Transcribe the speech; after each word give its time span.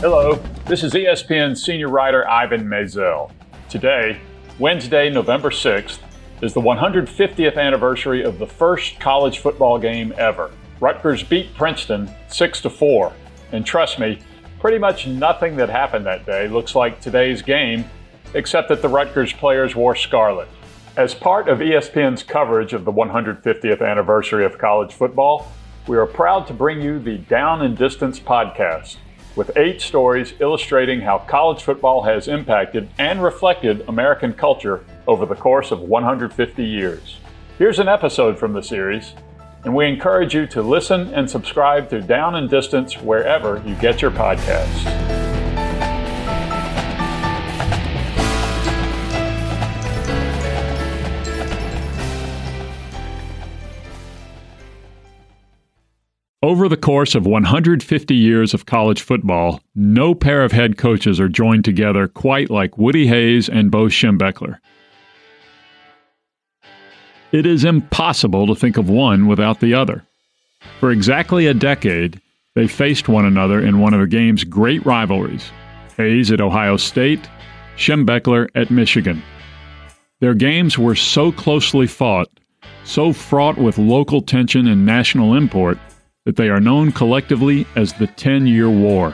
Hello, 0.00 0.34
this 0.66 0.84
is 0.84 0.92
ESPN 0.92 1.56
senior 1.56 1.88
writer 1.88 2.28
Ivan 2.28 2.64
Maisel. 2.64 3.32
Today, 3.68 4.20
Wednesday, 4.58 5.10
November 5.10 5.50
6th, 5.50 5.98
is 6.40 6.54
the 6.54 6.60
150th 6.60 7.56
anniversary 7.56 8.22
of 8.22 8.38
the 8.38 8.46
first 8.46 9.00
college 9.00 9.40
football 9.40 9.78
game 9.78 10.14
ever. 10.16 10.52
Rutgers 10.80 11.22
beat 11.22 11.54
Princeton 11.54 12.08
6 12.28 12.60
to 12.60 12.70
4. 12.70 13.12
And 13.52 13.66
trust 13.66 13.98
me, 13.98 14.20
pretty 14.60 14.78
much 14.78 15.06
nothing 15.06 15.56
that 15.56 15.68
happened 15.68 16.06
that 16.06 16.24
day 16.24 16.48
looks 16.48 16.74
like 16.74 17.00
today's 17.00 17.42
game, 17.42 17.84
except 18.34 18.68
that 18.68 18.82
the 18.82 18.88
Rutgers 18.88 19.32
players 19.32 19.74
wore 19.74 19.96
scarlet. 19.96 20.48
As 20.96 21.14
part 21.14 21.48
of 21.48 21.58
ESPN's 21.58 22.22
coverage 22.22 22.72
of 22.72 22.84
the 22.84 22.92
150th 22.92 23.82
anniversary 23.82 24.44
of 24.44 24.58
college 24.58 24.92
football, 24.92 25.50
we 25.86 25.96
are 25.96 26.06
proud 26.06 26.46
to 26.46 26.52
bring 26.52 26.80
you 26.80 26.98
the 26.98 27.18
Down 27.18 27.62
and 27.62 27.76
Distance 27.76 28.20
podcast 28.20 28.96
with 29.38 29.56
eight 29.56 29.80
stories 29.80 30.34
illustrating 30.40 31.00
how 31.00 31.18
college 31.18 31.62
football 31.62 32.02
has 32.02 32.26
impacted 32.26 32.88
and 32.98 33.22
reflected 33.22 33.88
American 33.88 34.32
culture 34.32 34.84
over 35.06 35.24
the 35.24 35.34
course 35.36 35.70
of 35.70 35.78
150 35.80 36.64
years. 36.64 37.18
Here's 37.56 37.78
an 37.78 37.86
episode 37.86 38.36
from 38.36 38.52
the 38.52 38.62
series, 38.62 39.14
and 39.62 39.74
we 39.76 39.86
encourage 39.86 40.34
you 40.34 40.48
to 40.48 40.60
listen 40.60 41.14
and 41.14 41.30
subscribe 41.30 41.88
to 41.90 42.00
Down 42.00 42.34
and 42.34 42.50
Distance 42.50 42.94
wherever 43.00 43.62
you 43.64 43.76
get 43.76 44.02
your 44.02 44.10
podcasts. 44.10 45.27
Over 56.40 56.68
the 56.68 56.76
course 56.76 57.16
of 57.16 57.26
150 57.26 58.14
years 58.14 58.54
of 58.54 58.64
college 58.64 59.02
football, 59.02 59.60
no 59.74 60.14
pair 60.14 60.44
of 60.44 60.52
head 60.52 60.78
coaches 60.78 61.18
are 61.18 61.28
joined 61.28 61.64
together 61.64 62.06
quite 62.06 62.48
like 62.48 62.78
Woody 62.78 63.08
Hayes 63.08 63.48
and 63.48 63.72
Bo 63.72 63.86
Schembechler. 63.86 64.60
It 67.32 67.44
is 67.44 67.64
impossible 67.64 68.46
to 68.46 68.54
think 68.54 68.76
of 68.76 68.88
one 68.88 69.26
without 69.26 69.58
the 69.58 69.74
other. 69.74 70.04
For 70.78 70.92
exactly 70.92 71.48
a 71.48 71.54
decade, 71.54 72.20
they 72.54 72.68
faced 72.68 73.08
one 73.08 73.24
another 73.24 73.60
in 73.60 73.80
one 73.80 73.92
of 73.92 74.00
the 74.00 74.06
game's 74.06 74.44
great 74.44 74.86
rivalries 74.86 75.50
Hayes 75.96 76.30
at 76.30 76.40
Ohio 76.40 76.76
State, 76.76 77.28
Schembechler 77.76 78.46
at 78.54 78.70
Michigan. 78.70 79.24
Their 80.20 80.34
games 80.34 80.78
were 80.78 80.94
so 80.94 81.32
closely 81.32 81.88
fought, 81.88 82.28
so 82.84 83.12
fraught 83.12 83.58
with 83.58 83.76
local 83.76 84.22
tension 84.22 84.68
and 84.68 84.86
national 84.86 85.34
import, 85.34 85.78
that 86.28 86.36
they 86.36 86.50
are 86.50 86.60
known 86.60 86.92
collectively 86.92 87.66
as 87.74 87.94
the 87.94 88.06
Ten 88.06 88.46
Year 88.46 88.68
War. 88.68 89.12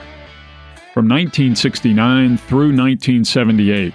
From 0.93 1.07
1969 1.07 2.35
through 2.35 2.75
1978, 2.75 3.93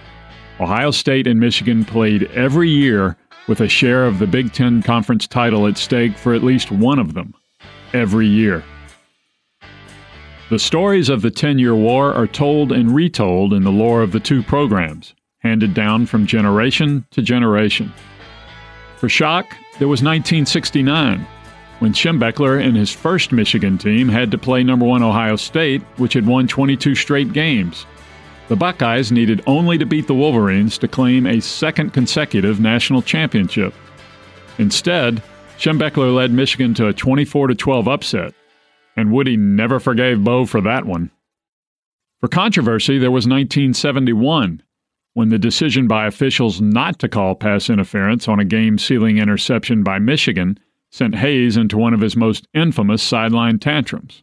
Ohio 0.58 0.90
State 0.90 1.26
and 1.26 1.38
Michigan 1.38 1.84
played 1.84 2.30
every 2.30 2.70
year 2.70 3.18
with 3.46 3.60
a 3.60 3.68
share 3.68 4.06
of 4.06 4.20
the 4.20 4.26
Big 4.26 4.54
Ten 4.54 4.82
Conference 4.82 5.26
title 5.26 5.66
at 5.66 5.76
stake 5.76 6.16
for 6.16 6.32
at 6.32 6.42
least 6.42 6.72
one 6.72 6.98
of 6.98 7.12
them, 7.12 7.34
every 7.92 8.26
year. 8.26 8.64
The 10.48 10.58
stories 10.58 11.10
of 11.10 11.20
the 11.20 11.30
Ten 11.30 11.58
Year 11.58 11.74
War 11.74 12.14
are 12.14 12.26
told 12.26 12.72
and 12.72 12.94
retold 12.94 13.52
in 13.52 13.64
the 13.64 13.70
lore 13.70 14.00
of 14.00 14.12
the 14.12 14.20
two 14.20 14.42
programs, 14.42 15.14
handed 15.40 15.74
down 15.74 16.06
from 16.06 16.24
generation 16.24 17.04
to 17.10 17.20
generation. 17.20 17.92
For 18.96 19.10
shock, 19.10 19.44
there 19.78 19.88
was 19.88 20.02
1969 20.02 21.26
when 21.80 21.92
Schembechler 21.92 22.62
and 22.62 22.76
his 22.76 22.92
first 22.92 23.32
Michigan 23.32 23.78
team 23.78 24.08
had 24.08 24.30
to 24.30 24.38
play 24.38 24.62
number 24.62 24.86
one 24.86 25.02
Ohio 25.02 25.36
State, 25.36 25.82
which 25.96 26.12
had 26.12 26.26
won 26.26 26.46
22 26.46 26.94
straight 26.94 27.32
games. 27.32 27.86
The 28.48 28.56
Buckeyes 28.56 29.10
needed 29.10 29.42
only 29.46 29.78
to 29.78 29.86
beat 29.86 30.06
the 30.06 30.14
Wolverines 30.14 30.76
to 30.78 30.88
claim 30.88 31.26
a 31.26 31.40
second 31.40 31.92
consecutive 31.92 32.60
national 32.60 33.00
championship. 33.00 33.74
Instead, 34.58 35.22
Schembechler 35.58 36.14
led 36.14 36.32
Michigan 36.32 36.74
to 36.74 36.88
a 36.88 36.92
24 36.92 37.54
12 37.54 37.88
upset, 37.88 38.34
and 38.96 39.12
Woody 39.12 39.36
never 39.36 39.80
forgave 39.80 40.22
Bo 40.22 40.44
for 40.44 40.60
that 40.60 40.84
one. 40.84 41.10
For 42.20 42.28
controversy, 42.28 42.98
there 42.98 43.10
was 43.10 43.26
1971, 43.26 44.62
when 45.14 45.30
the 45.30 45.38
decision 45.38 45.88
by 45.88 46.06
officials 46.06 46.60
not 46.60 46.98
to 46.98 47.08
call 47.08 47.34
pass 47.34 47.70
interference 47.70 48.28
on 48.28 48.38
a 48.38 48.44
game 48.44 48.76
sealing 48.76 49.16
interception 49.16 49.82
by 49.82 49.98
Michigan 49.98 50.58
sent 50.90 51.14
Hayes 51.14 51.56
into 51.56 51.78
one 51.78 51.94
of 51.94 52.00
his 52.00 52.16
most 52.16 52.46
infamous 52.52 53.02
sideline 53.02 53.58
tantrums. 53.58 54.22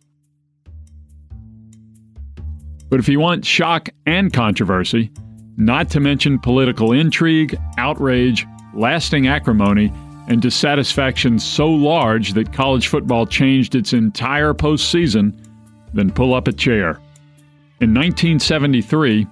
But 2.90 3.00
if 3.00 3.10
you 3.10 3.20
want 3.20 3.46
shock 3.46 3.90
and 4.06 4.32
controversy, 4.32 5.12
not 5.58 5.90
to 5.90 6.00
mention 6.00 6.40
political 6.40 6.92
intrigue, 6.92 7.58
outrage, 7.78 8.46
lasting 8.74 9.28
acrimony, 9.28 9.92
and 10.28 10.42
dissatisfaction 10.42 11.40
so 11.40 11.68
large 11.68 12.34
that 12.34 12.54
college 12.54 12.88
football 12.88 13.26
changed 13.26 13.76
its 13.76 13.94
entire 13.94 14.54
postseason, 14.54 15.38
then 15.94 16.12
pull 16.12 16.34
up 16.34 16.48
a 16.48 16.54
chair. 16.54 17.00
In 17.80 17.94
1973, 17.94 19.26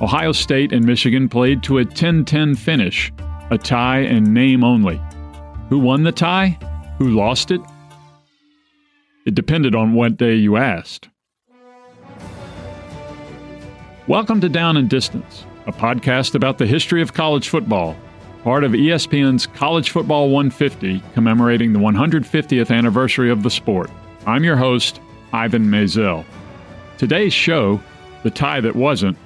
Ohio 0.00 0.32
State 0.32 0.72
and 0.72 0.84
Michigan 0.84 1.28
played 1.28 1.62
to 1.64 1.78
a 1.78 1.84
10 1.84 2.24
10 2.24 2.56
finish, 2.56 3.12
a 3.50 3.58
tie 3.58 4.00
in 4.00 4.32
name 4.32 4.64
only. 4.64 5.00
Who 5.68 5.78
won 5.78 6.02
the 6.02 6.12
tie? 6.12 6.58
Who 7.00 7.08
lost 7.08 7.50
it? 7.50 7.62
It 9.24 9.34
depended 9.34 9.74
on 9.74 9.94
what 9.94 10.18
day 10.18 10.34
you 10.34 10.58
asked. 10.58 11.08
Welcome 14.06 14.42
to 14.42 14.50
Down 14.50 14.76
and 14.76 14.90
Distance, 14.90 15.46
a 15.66 15.72
podcast 15.72 16.34
about 16.34 16.58
the 16.58 16.66
history 16.66 17.00
of 17.00 17.14
college 17.14 17.48
football, 17.48 17.96
part 18.44 18.64
of 18.64 18.72
ESPN's 18.72 19.46
College 19.46 19.88
Football 19.88 20.28
150, 20.28 21.02
commemorating 21.14 21.72
the 21.72 21.78
150th 21.78 22.70
anniversary 22.70 23.30
of 23.30 23.44
the 23.44 23.50
sport. 23.50 23.90
I'm 24.26 24.44
your 24.44 24.56
host, 24.56 25.00
Ivan 25.32 25.70
Maisel. 25.70 26.26
Today's 26.98 27.32
show, 27.32 27.80
The 28.24 28.30
Tie 28.30 28.60
That 28.60 28.76
Wasn't, 28.76 29.16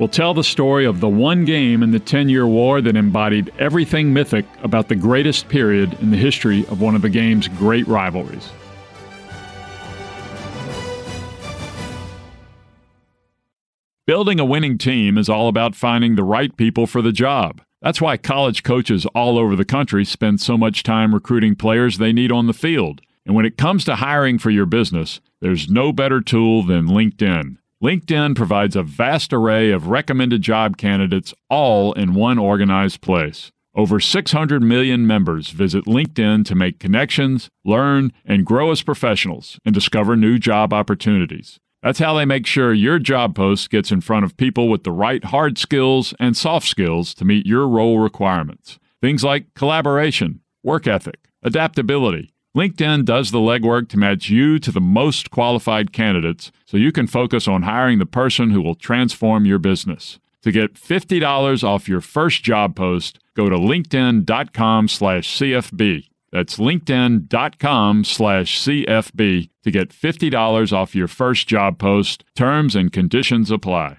will 0.00 0.08
tell 0.08 0.32
the 0.32 0.42
story 0.42 0.86
of 0.86 1.00
the 1.00 1.08
one 1.08 1.44
game 1.44 1.82
in 1.82 1.90
the 1.90 2.00
10 2.00 2.30
year 2.30 2.46
war 2.46 2.80
that 2.80 2.96
embodied 2.96 3.52
everything 3.58 4.14
mythic 4.14 4.46
about 4.62 4.88
the 4.88 4.94
greatest 4.94 5.46
period 5.48 5.92
in 6.00 6.10
the 6.10 6.16
history 6.16 6.66
of 6.68 6.80
one 6.80 6.96
of 6.96 7.02
the 7.02 7.08
game's 7.10 7.48
great 7.48 7.86
rivalries. 7.86 8.50
Building 14.06 14.40
a 14.40 14.44
winning 14.44 14.78
team 14.78 15.18
is 15.18 15.28
all 15.28 15.48
about 15.48 15.76
finding 15.76 16.16
the 16.16 16.24
right 16.24 16.56
people 16.56 16.86
for 16.86 17.02
the 17.02 17.12
job. 17.12 17.60
That's 17.82 18.00
why 18.00 18.16
college 18.16 18.62
coaches 18.62 19.04
all 19.14 19.38
over 19.38 19.54
the 19.54 19.66
country 19.66 20.06
spend 20.06 20.40
so 20.40 20.56
much 20.56 20.82
time 20.82 21.14
recruiting 21.14 21.54
players 21.54 21.98
they 21.98 22.12
need 22.12 22.32
on 22.32 22.46
the 22.46 22.54
field. 22.54 23.02
And 23.26 23.34
when 23.34 23.44
it 23.44 23.58
comes 23.58 23.84
to 23.84 23.96
hiring 23.96 24.38
for 24.38 24.50
your 24.50 24.66
business, 24.66 25.20
there's 25.40 25.68
no 25.68 25.92
better 25.92 26.22
tool 26.22 26.62
than 26.62 26.88
LinkedIn. 26.88 27.58
LinkedIn 27.82 28.36
provides 28.36 28.76
a 28.76 28.82
vast 28.82 29.32
array 29.32 29.70
of 29.70 29.86
recommended 29.86 30.42
job 30.42 30.76
candidates 30.76 31.32
all 31.48 31.94
in 31.94 32.12
one 32.12 32.38
organized 32.38 33.00
place. 33.00 33.50
Over 33.74 34.00
600 34.00 34.62
million 34.62 35.06
members 35.06 35.48
visit 35.48 35.86
LinkedIn 35.86 36.44
to 36.44 36.54
make 36.54 36.78
connections, 36.78 37.48
learn, 37.64 38.12
and 38.26 38.44
grow 38.44 38.70
as 38.70 38.82
professionals 38.82 39.58
and 39.64 39.74
discover 39.74 40.14
new 40.14 40.38
job 40.38 40.74
opportunities. 40.74 41.58
That's 41.82 42.00
how 42.00 42.12
they 42.12 42.26
make 42.26 42.46
sure 42.46 42.74
your 42.74 42.98
job 42.98 43.34
post 43.34 43.70
gets 43.70 43.90
in 43.90 44.02
front 44.02 44.26
of 44.26 44.36
people 44.36 44.68
with 44.68 44.84
the 44.84 44.92
right 44.92 45.24
hard 45.24 45.56
skills 45.56 46.12
and 46.20 46.36
soft 46.36 46.68
skills 46.68 47.14
to 47.14 47.24
meet 47.24 47.46
your 47.46 47.66
role 47.66 47.98
requirements. 47.98 48.78
Things 49.00 49.24
like 49.24 49.54
collaboration, 49.54 50.40
work 50.62 50.86
ethic, 50.86 51.28
adaptability, 51.42 52.34
LinkedIn 52.56 53.04
does 53.04 53.30
the 53.30 53.38
legwork 53.38 53.88
to 53.90 53.98
match 53.98 54.28
you 54.28 54.58
to 54.58 54.72
the 54.72 54.80
most 54.80 55.30
qualified 55.30 55.92
candidates 55.92 56.50
so 56.66 56.76
you 56.76 56.90
can 56.90 57.06
focus 57.06 57.46
on 57.46 57.62
hiring 57.62 58.00
the 58.00 58.06
person 58.06 58.50
who 58.50 58.60
will 58.60 58.74
transform 58.74 59.46
your 59.46 59.58
business. 59.58 60.18
To 60.42 60.50
get 60.50 60.74
$50 60.74 61.62
off 61.62 61.88
your 61.88 62.00
first 62.00 62.42
job 62.42 62.74
post, 62.74 63.20
go 63.36 63.48
to 63.48 63.56
linkedin.com 63.56 64.88
slash 64.88 65.38
CFB. 65.38 66.08
That's 66.32 66.56
linkedin.com 66.56 68.04
slash 68.04 68.60
CFB 68.60 69.50
to 69.62 69.70
get 69.70 69.90
$50 69.90 70.72
off 70.72 70.94
your 70.94 71.08
first 71.08 71.46
job 71.46 71.78
post. 71.78 72.24
Terms 72.34 72.74
and 72.74 72.92
conditions 72.92 73.50
apply. 73.50 73.98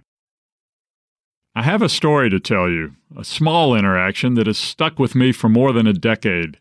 I 1.56 1.64
have 1.64 1.82
a 1.82 1.90
story 1.90 2.30
to 2.30 2.40
tell 2.40 2.70
you, 2.70 2.96
a 3.18 3.24
small 3.24 3.76
interaction 3.76 4.34
that 4.36 4.48
has 4.48 4.58
stuck 4.58 5.00
with 5.00 5.16
me 5.16 5.32
for 5.32 5.48
more 5.48 5.72
than 5.72 5.88
a 5.88 5.94
decade. 5.94 6.58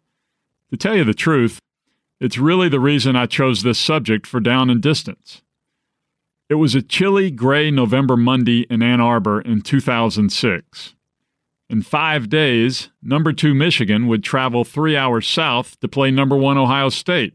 To 0.71 0.77
tell 0.77 0.97
you 0.97 1.05
the 1.05 1.15
truth, 1.15 1.61
it's 2.21 2.39
really 2.39 2.69
the 2.69 2.81
reason 2.81 3.17
I 3.17 3.27
chose 3.27 3.63
this 3.63 3.79
subject 3.79 4.27
for 4.27 4.41
Down 4.41 4.69
and 4.69 4.83
Distance. 4.83 5.43
It 6.51 6.57
was 6.57 6.75
a 6.75 6.83
chilly, 6.83 7.31
gray 7.31 7.71
November 7.71 8.17
Monday 8.17 8.67
in 8.69 8.83
Ann 8.83 9.01
Arbor 9.01 9.41
in 9.41 9.63
2006. 9.63 10.95
In 11.71 11.83
five 11.83 12.29
days, 12.29 12.91
number 13.03 13.33
two 13.33 13.55
Michigan 13.55 14.09
would 14.09 14.25
travel 14.25 14.65
three 14.65 14.97
hours 14.97 15.27
south 15.29 15.79
to 15.81 15.89
play 15.89 16.11
number 16.11 16.37
one 16.37 16.59
Ohio 16.59 16.89
State. 16.89 17.35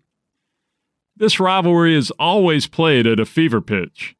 This 1.16 1.40
rivalry 1.40 1.96
is 1.96 2.12
always 2.20 2.68
played 2.68 3.08
at 3.08 3.22
a 3.22 3.26
fever 3.26 3.62
pitch, 3.62 4.18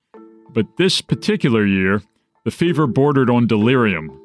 but 0.50 0.78
this 0.78 1.02
particular 1.02 1.66
year, 1.66 2.02
the 2.46 2.52
fever 2.52 2.88
bordered 2.88 3.30
on 3.30 3.48
delirium. 3.48 4.22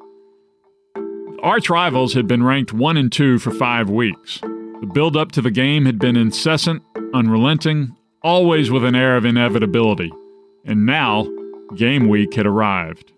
Arch 1.43 1.69
rivals 1.69 2.13
had 2.13 2.27
been 2.27 2.43
ranked 2.43 2.71
1 2.71 2.95
and 2.95 3.11
2 3.11 3.39
for 3.39 3.51
five 3.51 3.89
weeks. 3.89 4.39
The 4.81 4.87
build 4.87 5.15
up 5.15 5.31
to 5.33 5.41
the 5.41 5.51
game 5.51 5.85
had 5.85 5.99
been 5.99 6.17
incessant, 6.17 6.81
unrelenting, 7.13 7.95
always 8.23 8.71
with 8.71 8.83
an 8.83 8.95
air 8.95 9.15
of 9.15 9.25
inevitability. 9.25 10.11
And 10.65 10.87
now, 10.87 11.27
game 11.75 12.09
week 12.09 12.33
had 12.33 12.47
arrived. 12.47 13.13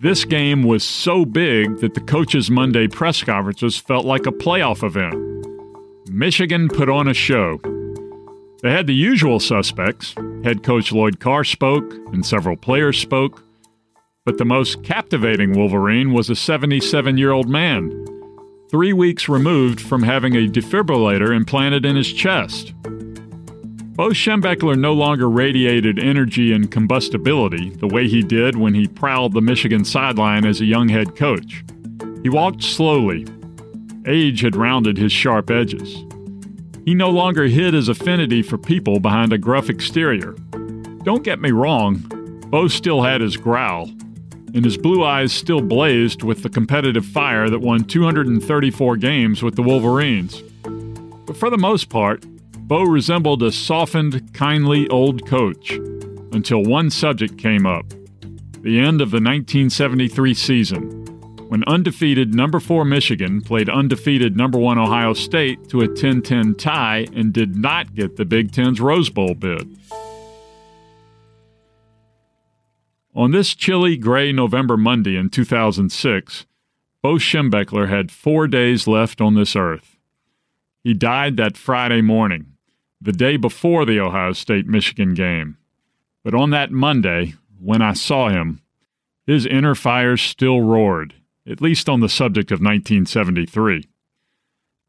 This 0.00 0.24
game 0.24 0.64
was 0.64 0.82
so 0.82 1.24
big 1.24 1.78
that 1.78 1.94
the 1.94 2.00
coaches' 2.00 2.50
Monday 2.50 2.88
press 2.88 3.22
conferences 3.22 3.78
felt 3.78 4.04
like 4.04 4.26
a 4.26 4.32
playoff 4.32 4.82
event. 4.82 5.14
Michigan 6.10 6.68
put 6.68 6.88
on 6.88 7.06
a 7.06 7.14
show. 7.14 7.60
They 8.62 8.72
had 8.72 8.88
the 8.88 8.94
usual 8.94 9.38
suspects. 9.38 10.14
Head 10.42 10.64
coach 10.64 10.90
Lloyd 10.90 11.20
Carr 11.20 11.44
spoke, 11.44 11.94
and 12.12 12.26
several 12.26 12.56
players 12.56 12.98
spoke. 12.98 13.44
But 14.24 14.38
the 14.38 14.44
most 14.44 14.82
captivating 14.82 15.52
Wolverine 15.52 16.12
was 16.12 16.28
a 16.28 16.34
77 16.34 17.18
year 17.18 17.30
old 17.30 17.48
man, 17.48 17.90
three 18.74 18.92
weeks 18.92 19.28
removed 19.28 19.80
from 19.80 20.02
having 20.02 20.34
a 20.34 20.48
defibrillator 20.48 21.32
implanted 21.32 21.86
in 21.86 21.94
his 21.94 22.12
chest. 22.12 22.74
Bo 22.82 24.08
Schembechler 24.08 24.76
no 24.76 24.92
longer 24.92 25.30
radiated 25.30 26.00
energy 26.00 26.52
and 26.52 26.72
combustibility 26.72 27.70
the 27.70 27.86
way 27.86 28.08
he 28.08 28.20
did 28.20 28.56
when 28.56 28.74
he 28.74 28.88
prowled 28.88 29.32
the 29.32 29.40
Michigan 29.40 29.84
sideline 29.84 30.44
as 30.44 30.60
a 30.60 30.64
young 30.64 30.88
head 30.88 31.14
coach. 31.14 31.62
He 32.24 32.28
walked 32.28 32.64
slowly. 32.64 33.28
Age 34.08 34.40
had 34.40 34.56
rounded 34.56 34.98
his 34.98 35.12
sharp 35.12 35.52
edges. 35.52 36.04
He 36.84 36.96
no 36.96 37.10
longer 37.10 37.44
hid 37.44 37.74
his 37.74 37.88
affinity 37.88 38.42
for 38.42 38.58
people 38.58 38.98
behind 38.98 39.32
a 39.32 39.38
gruff 39.38 39.70
exterior. 39.70 40.32
Don't 41.04 41.22
get 41.22 41.40
me 41.40 41.52
wrong, 41.52 41.98
Bo 42.48 42.66
still 42.66 43.02
had 43.02 43.20
his 43.20 43.36
growl, 43.36 43.88
and 44.54 44.64
his 44.64 44.78
blue 44.78 45.04
eyes 45.04 45.32
still 45.32 45.60
blazed 45.60 46.22
with 46.22 46.42
the 46.42 46.48
competitive 46.48 47.04
fire 47.04 47.50
that 47.50 47.60
won 47.60 47.84
234 47.84 48.96
games 48.96 49.42
with 49.42 49.56
the 49.56 49.62
Wolverines. 49.62 50.40
But 51.26 51.36
for 51.36 51.50
the 51.50 51.58
most 51.58 51.90
part, 51.90 52.24
Bo 52.66 52.82
resembled 52.84 53.42
a 53.42 53.52
softened, 53.52 54.32
kindly 54.32 54.88
old 54.88 55.26
coach 55.26 55.72
until 56.32 56.62
one 56.62 56.90
subject 56.90 57.36
came 57.36 57.66
up 57.66 57.84
the 58.62 58.80
end 58.80 59.02
of 59.02 59.10
the 59.10 59.16
1973 59.16 60.32
season 60.32 61.04
when 61.50 61.62
undefeated 61.64 62.34
number 62.34 62.58
4 62.58 62.86
Michigan 62.86 63.42
played 63.42 63.68
undefeated 63.68 64.38
number 64.38 64.58
1 64.58 64.78
Ohio 64.78 65.12
State 65.12 65.68
to 65.68 65.82
a 65.82 65.88
10-10 65.88 66.56
tie 66.56 67.06
and 67.14 67.34
did 67.34 67.56
not 67.56 67.94
get 67.94 68.16
the 68.16 68.24
Big 68.24 68.50
10's 68.52 68.80
Rose 68.80 69.10
Bowl 69.10 69.34
bid. 69.34 69.78
On 73.14 73.30
this 73.30 73.54
chilly 73.54 73.96
gray 73.96 74.32
November 74.32 74.76
Monday 74.76 75.16
in 75.16 75.30
2006, 75.30 76.46
Bo 77.00 77.14
Schembechler 77.14 77.88
had 77.88 78.10
4 78.10 78.48
days 78.48 78.88
left 78.88 79.20
on 79.20 79.34
this 79.34 79.54
earth. 79.54 79.96
He 80.82 80.94
died 80.94 81.36
that 81.36 81.56
Friday 81.56 82.02
morning, 82.02 82.54
the 83.00 83.12
day 83.12 83.36
before 83.36 83.84
the 83.84 84.00
Ohio 84.00 84.32
State 84.32 84.66
Michigan 84.66 85.14
game. 85.14 85.58
But 86.24 86.34
on 86.34 86.50
that 86.50 86.72
Monday, 86.72 87.34
when 87.60 87.82
I 87.82 87.92
saw 87.92 88.30
him, 88.30 88.60
his 89.26 89.46
inner 89.46 89.74
fires 89.74 90.20
still 90.20 90.60
roared 90.60 91.14
at 91.46 91.60
least 91.60 91.88
on 91.88 92.00
the 92.00 92.08
subject 92.08 92.50
of 92.50 92.60
1973. 92.60 93.86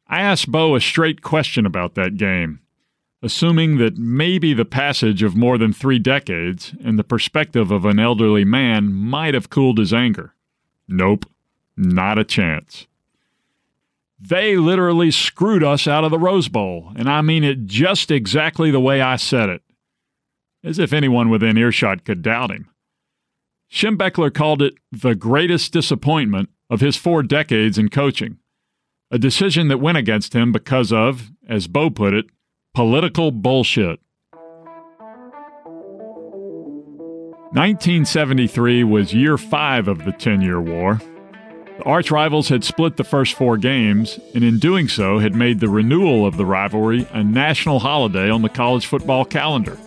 I 0.08 0.22
asked 0.22 0.52
Bo 0.52 0.76
a 0.76 0.82
straight 0.82 1.22
question 1.22 1.66
about 1.66 1.96
that 1.96 2.18
game, 2.18 2.62
assuming 3.26 3.80
that 3.80 3.98
maybe 3.98 4.54
the 4.54 4.64
passage 4.64 5.24
of 5.24 5.36
more 5.36 5.58
than 5.58 5.74
three 5.74 5.98
decades 5.98 6.76
and 6.84 7.00
the 7.00 7.04
perspective 7.04 7.72
of 7.72 7.84
an 7.84 7.98
elderly 7.98 8.46
man 8.46 8.94
might 8.94 9.34
have 9.34 9.50
cooled 9.50 9.80
his 9.80 9.92
anger. 9.92 10.36
Nope, 10.88 11.26
not 11.76 12.20
a 12.20 12.24
chance. 12.24 12.86
They 14.20 14.58
literally 14.58 15.10
screwed 15.10 15.64
us 15.64 15.88
out 15.88 16.04
of 16.04 16.12
the 16.12 16.20
Rose 16.20 16.50
Bowl, 16.50 16.92
and 16.96 17.10
I 17.10 17.22
mean 17.22 17.44
it 17.44 17.66
just 17.66 18.12
exactly 18.12 18.70
the 18.70 18.80
way 18.80 19.02
I 19.02 19.16
said 19.16 19.50
it. 19.50 19.64
As 20.64 20.78
if 20.78 20.94
anyone 20.94 21.30
within 21.30 21.58
earshot 21.58 22.06
could 22.06 22.22
doubt 22.22 22.52
him. 22.52 22.70
Schembechler 23.72 24.32
called 24.32 24.62
it 24.62 24.76
the 24.92 25.16
greatest 25.16 25.74
disappointment 25.74 26.50
of 26.70 26.80
his 26.80 26.96
four 26.96 27.24
decades 27.24 27.80
in 27.80 27.90
coaching, 27.90 28.38
a 29.10 29.18
decision 29.18 29.68
that 29.70 29.80
went 29.80 29.98
against 29.98 30.34
him 30.34 30.52
because 30.52 30.94
of, 30.94 31.32
as 31.50 31.68
Bo 31.68 31.90
put 31.90 32.14
it, 32.14 32.28
political 32.76 33.32
bullshit. 33.32 34.02
1973 37.54 38.84
was 38.84 39.14
year 39.14 39.38
five 39.38 39.88
of 39.88 40.04
the 40.04 40.12
Ten 40.12 40.42
Year 40.42 40.60
War. 40.60 41.00
The 41.78 41.84
arch 41.86 42.12
rivals 42.12 42.50
had 42.50 42.66
split 42.66 42.98
the 42.98 43.06
first 43.06 43.36
four 43.36 43.56
games, 43.58 44.20
and 44.34 44.44
in 44.44 44.60
doing 44.60 44.90
so, 44.90 45.20
had 45.20 45.34
made 45.34 45.62
the 45.62 45.70
renewal 45.70 46.26
of 46.26 46.36
the 46.36 46.46
rivalry 46.46 47.08
a 47.12 47.24
national 47.24 47.80
holiday 47.80 48.30
on 48.30 48.42
the 48.42 48.50
college 48.50 48.88
football 48.88 49.24
calendar. 49.24 49.78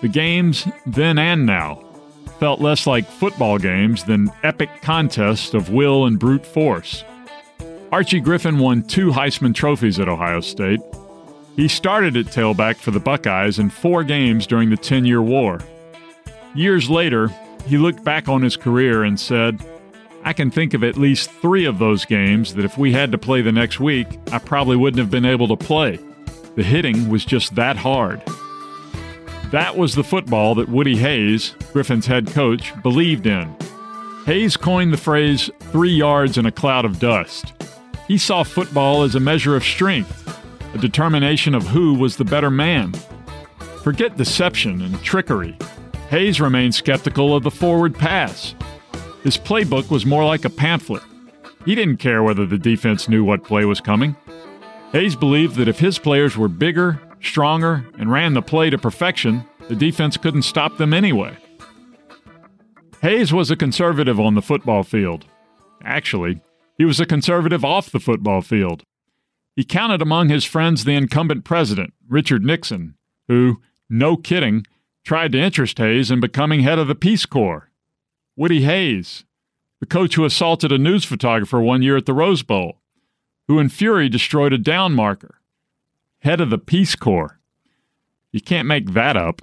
The 0.00 0.08
games, 0.08 0.66
then 0.84 1.18
and 1.18 1.46
now, 1.46 1.84
felt 2.40 2.60
less 2.60 2.84
like 2.84 3.06
football 3.06 3.58
games 3.58 4.02
than 4.02 4.32
epic 4.42 4.70
contests 4.82 5.54
of 5.54 5.70
will 5.70 6.06
and 6.06 6.18
brute 6.18 6.44
force. 6.44 7.04
Archie 7.92 8.20
Griffin 8.20 8.58
won 8.58 8.82
two 8.82 9.12
Heisman 9.12 9.54
trophies 9.54 10.00
at 10.00 10.08
Ohio 10.08 10.40
State. 10.40 10.80
He 11.56 11.68
started 11.68 12.16
at 12.16 12.26
tailback 12.26 12.76
for 12.76 12.92
the 12.92 13.00
Buckeyes 13.00 13.58
in 13.58 13.68
four 13.68 14.04
games 14.04 14.46
during 14.46 14.70
the 14.70 14.76
10 14.76 15.04
year 15.04 15.20
war. 15.20 15.60
Years 16.54 16.88
later, 16.88 17.28
he 17.66 17.78
looked 17.78 18.02
back 18.04 18.28
on 18.28 18.42
his 18.42 18.56
career 18.56 19.04
and 19.04 19.20
said, 19.20 19.64
I 20.24 20.32
can 20.32 20.50
think 20.50 20.72
of 20.72 20.84
at 20.84 20.96
least 20.96 21.30
three 21.30 21.64
of 21.64 21.78
those 21.78 22.04
games 22.04 22.54
that 22.54 22.64
if 22.64 22.78
we 22.78 22.92
had 22.92 23.12
to 23.12 23.18
play 23.18 23.42
the 23.42 23.52
next 23.52 23.80
week, 23.80 24.06
I 24.30 24.38
probably 24.38 24.76
wouldn't 24.76 25.00
have 25.00 25.10
been 25.10 25.24
able 25.24 25.48
to 25.48 25.56
play. 25.56 25.98
The 26.54 26.62
hitting 26.62 27.08
was 27.08 27.24
just 27.24 27.54
that 27.56 27.76
hard. 27.76 28.22
That 29.50 29.76
was 29.76 29.94
the 29.94 30.04
football 30.04 30.54
that 30.54 30.68
Woody 30.68 30.96
Hayes, 30.96 31.54
Griffin's 31.72 32.06
head 32.06 32.28
coach, 32.28 32.72
believed 32.82 33.26
in. 33.26 33.54
Hayes 34.26 34.56
coined 34.56 34.92
the 34.92 34.98
phrase 34.98 35.50
three 35.60 35.92
yards 35.92 36.38
in 36.38 36.46
a 36.46 36.52
cloud 36.52 36.84
of 36.84 36.98
dust. 36.98 37.52
He 38.08 38.16
saw 38.16 38.44
football 38.44 39.02
as 39.02 39.14
a 39.14 39.20
measure 39.20 39.56
of 39.56 39.64
strength, 39.64 40.21
a 40.74 40.78
determination 40.78 41.54
of 41.54 41.66
who 41.66 41.94
was 41.94 42.16
the 42.16 42.24
better 42.24 42.50
man. 42.50 42.92
Forget 43.82 44.16
deception 44.16 44.80
and 44.82 45.02
trickery. 45.02 45.56
Hayes 46.08 46.40
remained 46.40 46.74
skeptical 46.74 47.34
of 47.34 47.42
the 47.42 47.50
forward 47.50 47.94
pass. 47.94 48.54
His 49.22 49.38
playbook 49.38 49.90
was 49.90 50.06
more 50.06 50.24
like 50.24 50.44
a 50.44 50.50
pamphlet. 50.50 51.02
He 51.64 51.74
didn't 51.74 51.98
care 51.98 52.22
whether 52.22 52.44
the 52.44 52.58
defense 52.58 53.08
knew 53.08 53.24
what 53.24 53.44
play 53.44 53.64
was 53.64 53.80
coming. 53.80 54.16
Hayes 54.92 55.16
believed 55.16 55.56
that 55.56 55.68
if 55.68 55.78
his 55.78 55.98
players 55.98 56.36
were 56.36 56.48
bigger, 56.48 57.00
stronger, 57.20 57.86
and 57.98 58.10
ran 58.10 58.34
the 58.34 58.42
play 58.42 58.68
to 58.70 58.78
perfection, 58.78 59.44
the 59.68 59.76
defense 59.76 60.16
couldn't 60.16 60.42
stop 60.42 60.76
them 60.76 60.92
anyway. 60.92 61.36
Hayes 63.00 63.32
was 63.32 63.50
a 63.50 63.56
conservative 63.56 64.20
on 64.20 64.34
the 64.34 64.42
football 64.42 64.82
field. 64.82 65.24
Actually, 65.84 66.40
he 66.78 66.84
was 66.84 67.00
a 67.00 67.06
conservative 67.06 67.64
off 67.64 67.90
the 67.90 68.00
football 68.00 68.42
field. 68.42 68.82
He 69.54 69.64
counted 69.64 70.00
among 70.00 70.28
his 70.28 70.44
friends 70.44 70.84
the 70.84 70.94
incumbent 70.94 71.44
president, 71.44 71.92
Richard 72.08 72.44
Nixon, 72.44 72.94
who, 73.28 73.60
no 73.90 74.16
kidding, 74.16 74.66
tried 75.04 75.32
to 75.32 75.38
interest 75.40 75.78
Hayes 75.78 76.10
in 76.10 76.20
becoming 76.20 76.60
head 76.60 76.78
of 76.78 76.88
the 76.88 76.94
Peace 76.94 77.26
Corps. 77.26 77.70
Woody 78.36 78.62
Hayes, 78.62 79.24
the 79.80 79.86
coach 79.86 80.14
who 80.14 80.24
assaulted 80.24 80.72
a 80.72 80.78
news 80.78 81.04
photographer 81.04 81.60
one 81.60 81.82
year 81.82 81.96
at 81.96 82.06
the 82.06 82.14
Rose 82.14 82.42
Bowl, 82.42 82.80
who 83.46 83.58
in 83.58 83.68
fury 83.68 84.08
destroyed 84.08 84.52
a 84.52 84.58
down 84.58 84.94
marker 84.94 85.42
head 86.22 86.40
of 86.40 86.50
the 86.50 86.58
Peace 86.58 86.94
Corps. 86.94 87.38
You 88.30 88.40
can't 88.40 88.68
make 88.68 88.92
that 88.92 89.16
up. 89.16 89.42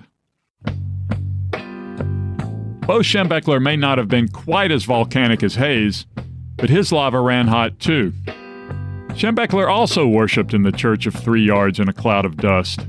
Bo 2.88 3.00
Schembechler 3.00 3.62
may 3.62 3.76
not 3.76 3.98
have 3.98 4.08
been 4.08 4.30
quite 4.30 4.72
as 4.72 4.86
volcanic 4.86 5.44
as 5.44 5.56
Hayes, 5.56 6.06
but 6.56 6.70
his 6.70 6.92
lava 6.92 7.20
ran 7.20 7.48
hot 7.48 7.80
too. 7.80 8.14
Schembechler 9.20 9.70
also 9.70 10.08
worshipped 10.08 10.54
in 10.54 10.64
the 10.64 10.72
church 10.72 11.06
of 11.06 11.14
three 11.14 11.44
yards 11.44 11.78
in 11.78 11.90
a 11.90 11.94
cloud 11.94 12.24
of 12.24 12.38
dust. 12.38 12.88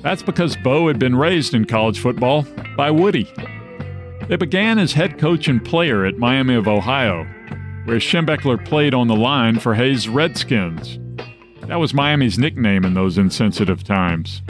That's 0.00 0.22
because 0.22 0.56
Bo 0.56 0.88
had 0.88 0.98
been 0.98 1.14
raised 1.14 1.52
in 1.52 1.66
college 1.66 2.00
football 2.00 2.46
by 2.74 2.90
Woody. 2.90 3.30
They 4.28 4.36
began 4.36 4.78
as 4.78 4.94
head 4.94 5.18
coach 5.18 5.46
and 5.46 5.62
player 5.62 6.06
at 6.06 6.16
Miami 6.16 6.54
of 6.54 6.68
Ohio, 6.68 7.24
where 7.84 7.98
Schembechler 7.98 8.64
played 8.64 8.94
on 8.94 9.08
the 9.08 9.14
line 9.14 9.58
for 9.58 9.74
Hayes 9.74 10.08
Redskins. 10.08 10.98
That 11.66 11.78
was 11.78 11.92
Miami's 11.92 12.38
nickname 12.38 12.86
in 12.86 12.94
those 12.94 13.18
insensitive 13.18 13.84
times. 13.84 14.40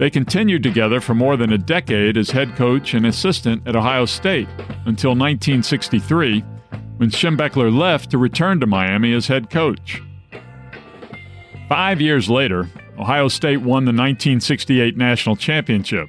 They 0.00 0.10
continued 0.10 0.64
together 0.64 1.00
for 1.00 1.14
more 1.14 1.36
than 1.36 1.52
a 1.52 1.58
decade 1.58 2.16
as 2.16 2.30
head 2.30 2.56
coach 2.56 2.94
and 2.94 3.06
assistant 3.06 3.64
at 3.64 3.76
Ohio 3.76 4.06
State 4.06 4.48
until 4.86 5.10
1963, 5.10 6.40
when 6.96 7.10
Schembechler 7.10 7.72
left 7.72 8.10
to 8.10 8.18
return 8.18 8.58
to 8.58 8.66
Miami 8.66 9.12
as 9.12 9.28
head 9.28 9.50
coach. 9.50 10.02
Five 11.68 12.00
years 12.00 12.30
later, 12.30 12.68
Ohio 12.96 13.26
State 13.26 13.56
won 13.56 13.84
the 13.84 13.90
1968 13.90 14.96
national 14.96 15.34
championship, 15.34 16.08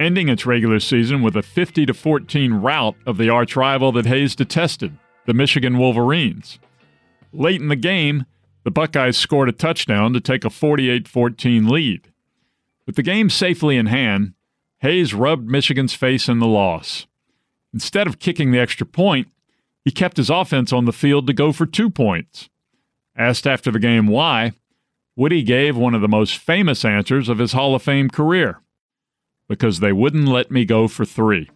ending 0.00 0.30
its 0.30 0.46
regular 0.46 0.80
season 0.80 1.20
with 1.20 1.36
a 1.36 1.42
50 1.42 1.86
14 1.92 2.54
rout 2.54 2.96
of 3.04 3.18
the 3.18 3.28
arch 3.28 3.56
rival 3.56 3.92
that 3.92 4.06
Hayes 4.06 4.34
detested, 4.34 4.96
the 5.26 5.34
Michigan 5.34 5.76
Wolverines. 5.76 6.58
Late 7.30 7.60
in 7.60 7.68
the 7.68 7.76
game, 7.76 8.24
the 8.64 8.70
Buckeyes 8.70 9.18
scored 9.18 9.50
a 9.50 9.52
touchdown 9.52 10.14
to 10.14 10.20
take 10.20 10.46
a 10.46 10.50
48 10.50 11.06
14 11.06 11.68
lead. 11.68 12.10
With 12.86 12.96
the 12.96 13.02
game 13.02 13.28
safely 13.28 13.76
in 13.76 13.86
hand, 13.86 14.32
Hayes 14.78 15.12
rubbed 15.12 15.46
Michigan's 15.46 15.94
face 15.94 16.26
in 16.26 16.38
the 16.38 16.46
loss. 16.46 17.06
Instead 17.74 18.06
of 18.06 18.18
kicking 18.18 18.50
the 18.50 18.60
extra 18.60 18.86
point, 18.86 19.28
he 19.84 19.90
kept 19.90 20.16
his 20.16 20.30
offense 20.30 20.72
on 20.72 20.86
the 20.86 20.92
field 20.92 21.26
to 21.26 21.34
go 21.34 21.52
for 21.52 21.66
two 21.66 21.90
points. 21.90 22.48
Asked 23.14 23.46
after 23.46 23.70
the 23.70 23.78
game 23.78 24.06
why, 24.06 24.52
Woody 25.16 25.42
gave 25.42 25.78
one 25.78 25.94
of 25.94 26.02
the 26.02 26.08
most 26.08 26.36
famous 26.36 26.84
answers 26.84 27.30
of 27.30 27.38
his 27.38 27.52
Hall 27.52 27.74
of 27.74 27.82
Fame 27.82 28.10
career 28.10 28.60
because 29.48 29.80
they 29.80 29.92
wouldn't 29.92 30.28
let 30.28 30.50
me 30.50 30.66
go 30.66 30.88
for 30.88 31.06
three. 31.06 31.48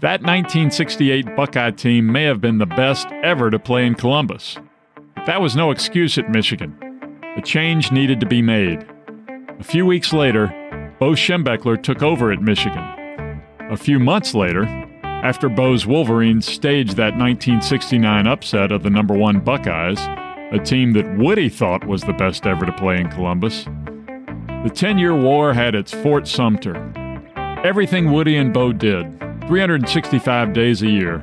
That 0.00 0.22
1968 0.22 1.36
Buckeye 1.36 1.72
team 1.72 2.10
may 2.10 2.24
have 2.24 2.40
been 2.40 2.56
the 2.56 2.64
best 2.64 3.06
ever 3.22 3.50
to 3.50 3.58
play 3.58 3.86
in 3.86 3.94
Columbus. 3.94 4.56
But 5.14 5.26
that 5.26 5.42
was 5.42 5.54
no 5.54 5.70
excuse 5.70 6.16
at 6.16 6.30
Michigan. 6.30 6.74
A 7.36 7.42
change 7.42 7.92
needed 7.92 8.18
to 8.20 8.26
be 8.26 8.40
made. 8.40 8.86
A 9.58 9.62
few 9.62 9.84
weeks 9.84 10.14
later, 10.14 10.46
Bo 10.98 11.10
Schembechler 11.10 11.82
took 11.82 12.02
over 12.02 12.32
at 12.32 12.40
Michigan. 12.40 12.82
A 13.70 13.76
few 13.76 13.98
months 13.98 14.34
later, 14.34 14.64
after 15.22 15.50
Bo's 15.50 15.86
Wolverines 15.86 16.46
staged 16.46 16.96
that 16.96 17.16
1969 17.16 18.26
upset 18.26 18.72
of 18.72 18.82
the 18.82 18.88
number 18.88 19.14
one 19.14 19.38
Buckeyes, 19.40 19.98
a 20.50 20.58
team 20.58 20.92
that 20.94 21.18
Woody 21.18 21.50
thought 21.50 21.86
was 21.86 22.02
the 22.02 22.14
best 22.14 22.46
ever 22.46 22.64
to 22.64 22.72
play 22.72 22.98
in 22.98 23.10
Columbus, 23.10 23.64
the 24.64 24.72
10 24.74 24.96
year 24.98 25.14
war 25.14 25.52
had 25.52 25.74
its 25.74 25.92
Fort 25.92 26.26
Sumter. 26.26 26.74
Everything 27.62 28.10
Woody 28.10 28.36
and 28.36 28.52
Bo 28.54 28.72
did, 28.72 29.20
365 29.46 30.54
days 30.54 30.80
a 30.80 30.88
year, 30.88 31.22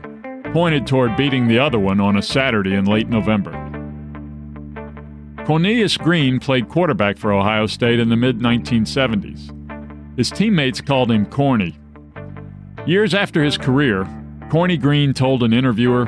pointed 0.54 0.86
toward 0.86 1.18
beating 1.18 1.48
the 1.48 1.58
other 1.58 1.80
one 1.80 2.00
on 2.00 2.18
a 2.18 2.22
Saturday 2.22 2.76
in 2.76 2.86
late 2.86 3.10
November. 3.10 3.52
Cornelius 5.44 5.98
Green 5.98 6.40
played 6.40 6.70
quarterback 6.70 7.18
for 7.18 7.34
Ohio 7.34 7.66
State 7.66 8.00
in 8.00 8.10
the 8.10 8.16
mid 8.16 8.40
1970s. 8.40 9.54
His 10.18 10.30
teammates 10.30 10.82
called 10.82 11.10
him 11.10 11.26
Corny 11.26 11.80
Years 12.88 13.14
after 13.14 13.44
his 13.44 13.58
career, 13.58 14.08
Corny 14.50 14.78
Green 14.78 15.14
told 15.14 15.44
an 15.44 15.52
interviewer, 15.52 16.06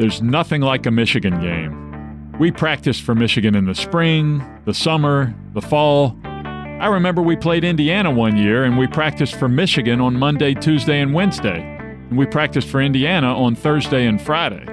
There's 0.00 0.20
nothing 0.20 0.60
like 0.60 0.84
a 0.84 0.90
Michigan 0.90 1.40
game. 1.40 2.32
We 2.40 2.50
practiced 2.50 3.02
for 3.02 3.14
Michigan 3.14 3.54
in 3.54 3.66
the 3.66 3.74
spring, 3.76 4.44
the 4.64 4.74
summer, 4.74 5.32
the 5.54 5.62
fall. 5.62 6.18
I 6.24 6.88
remember 6.88 7.22
we 7.22 7.36
played 7.36 7.62
Indiana 7.62 8.10
one 8.10 8.36
year 8.36 8.64
and 8.64 8.76
we 8.76 8.88
practiced 8.88 9.36
for 9.36 9.48
Michigan 9.48 10.00
on 10.00 10.16
Monday, 10.16 10.54
Tuesday, 10.54 11.00
and 11.00 11.14
Wednesday. 11.14 11.60
And 11.60 12.18
we 12.18 12.26
practiced 12.26 12.66
for 12.66 12.82
Indiana 12.82 13.28
on 13.28 13.54
Thursday 13.54 14.06
and 14.06 14.20
Friday. 14.20 14.64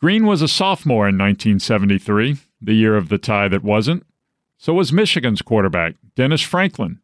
Green 0.00 0.24
was 0.24 0.40
a 0.40 0.48
sophomore 0.48 1.08
in 1.10 1.18
1973, 1.18 2.38
the 2.62 2.72
year 2.72 2.96
of 2.96 3.10
the 3.10 3.18
tie 3.18 3.48
that 3.48 3.62
wasn't. 3.62 4.06
So 4.64 4.72
was 4.72 4.94
Michigan's 4.94 5.42
quarterback, 5.42 5.96
Dennis 6.16 6.40
Franklin. 6.40 6.98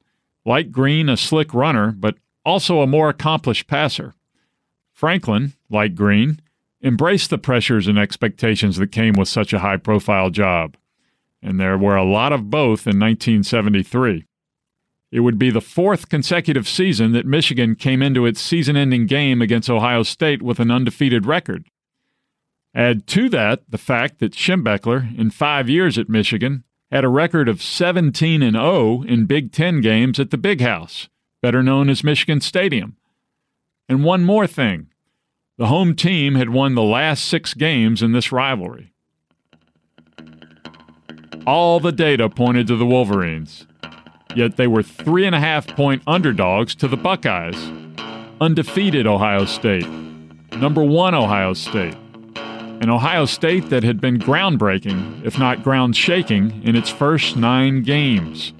Like 0.47 0.73
Green, 0.73 1.11
a 1.11 1.17
slick 1.19 1.53
runner, 1.53 1.93
but 1.93 2.15
also 2.43 2.81
a 2.81 2.87
more 2.87 3.11
accomplished 3.11 3.67
passer. 3.67 4.15
Franklin, 4.95 5.53
like 5.69 5.95
Green, 5.95 6.41
embraced 6.83 7.29
the 7.29 7.37
pressures 7.37 7.87
and 7.87 7.99
expectations 7.99 8.79
that 8.79 8.93
came 8.93 9.13
with 9.13 9.29
such 9.29 9.53
a 9.53 9.59
high 9.59 9.77
profile 9.77 10.31
job. 10.31 10.79
And 11.43 11.61
there 11.61 11.77
were 11.77 11.97
a 11.97 12.03
lot 12.03 12.33
of 12.33 12.49
both 12.49 12.87
in 12.87 12.99
1973. 12.99 14.25
It 15.13 15.21
would 15.21 15.39
be 15.39 15.51
the 15.51 15.61
fourth 15.61 16.09
consecutive 16.09 16.67
season 16.67 17.13
that 17.13 17.27
Michigan 17.27 17.75
came 17.75 18.01
into 18.01 18.25
its 18.25 18.41
season 18.41 18.75
ending 18.75 19.05
game 19.05 19.43
against 19.43 19.69
Ohio 19.69 20.03
State 20.03 20.41
with 20.41 20.61
an 20.61 20.71
undefeated 20.71 21.27
record. 21.27 21.67
Add 22.75 23.07
to 23.09 23.29
that 23.29 23.65
the 23.69 23.77
fact 23.77 24.19
that 24.21 24.33
Schembechler, 24.33 25.15
in 25.19 25.31
five 25.31 25.69
years 25.69 25.99
at 25.99 26.09
Michigan, 26.09 26.65
had 26.91 27.05
a 27.05 27.09
record 27.09 27.49
of 27.49 27.63
17 27.63 28.43
and 28.43 28.57
0 28.57 29.03
in 29.03 29.27
Big 29.27 29.53
10 29.53 29.81
games 29.81 30.19
at 30.19 30.31
the 30.31 30.39
Big 30.39 30.61
House, 30.61 31.09
better 31.41 31.63
known 31.63 31.89
as 31.89 32.03
Michigan 32.03 32.41
Stadium. 32.41 32.97
And 33.89 34.05
one 34.05 34.25
more 34.25 34.47
thing. 34.47 34.89
The 35.57 35.67
home 35.67 35.95
team 35.95 36.35
had 36.35 36.51
won 36.51 36.75
the 36.75 36.83
last 36.83 37.25
6 37.27 37.55
games 37.55 38.03
in 38.03 38.13
this 38.13 38.33
rivalry. 38.33 38.93
All 41.47 41.81
the 41.81 41.93
data 41.93 42.29
pointed 42.29 42.67
to 42.69 42.77
the 42.77 42.87
Wolverines. 42.87 43.67
Yet 44.35 44.57
they 44.57 44.67
were 44.67 44.83
three 44.83 45.27
and 45.27 45.35
a 45.35 45.41
half 45.41 45.67
point 45.69 46.03
underdogs 46.07 46.75
to 46.77 46.89
the 46.89 46.97
Buckeyes. 46.97 47.57
Undefeated 48.41 49.07
Ohio 49.07 49.45
State. 49.45 49.89
Number 50.53 50.83
one 50.83 51.15
Ohio 51.15 51.53
State 51.53 51.97
an 52.81 52.89
Ohio 52.89 53.27
State 53.27 53.69
that 53.69 53.83
had 53.85 54.01
been 54.01 54.19
groundbreaking, 54.19 55.25
if 55.25 55.39
not 55.39 55.63
ground 55.63 55.95
shaking, 55.95 56.63
in 56.65 56.75
its 56.75 56.89
first 56.89 57.37
nine 57.37 57.83
games. 57.83 58.55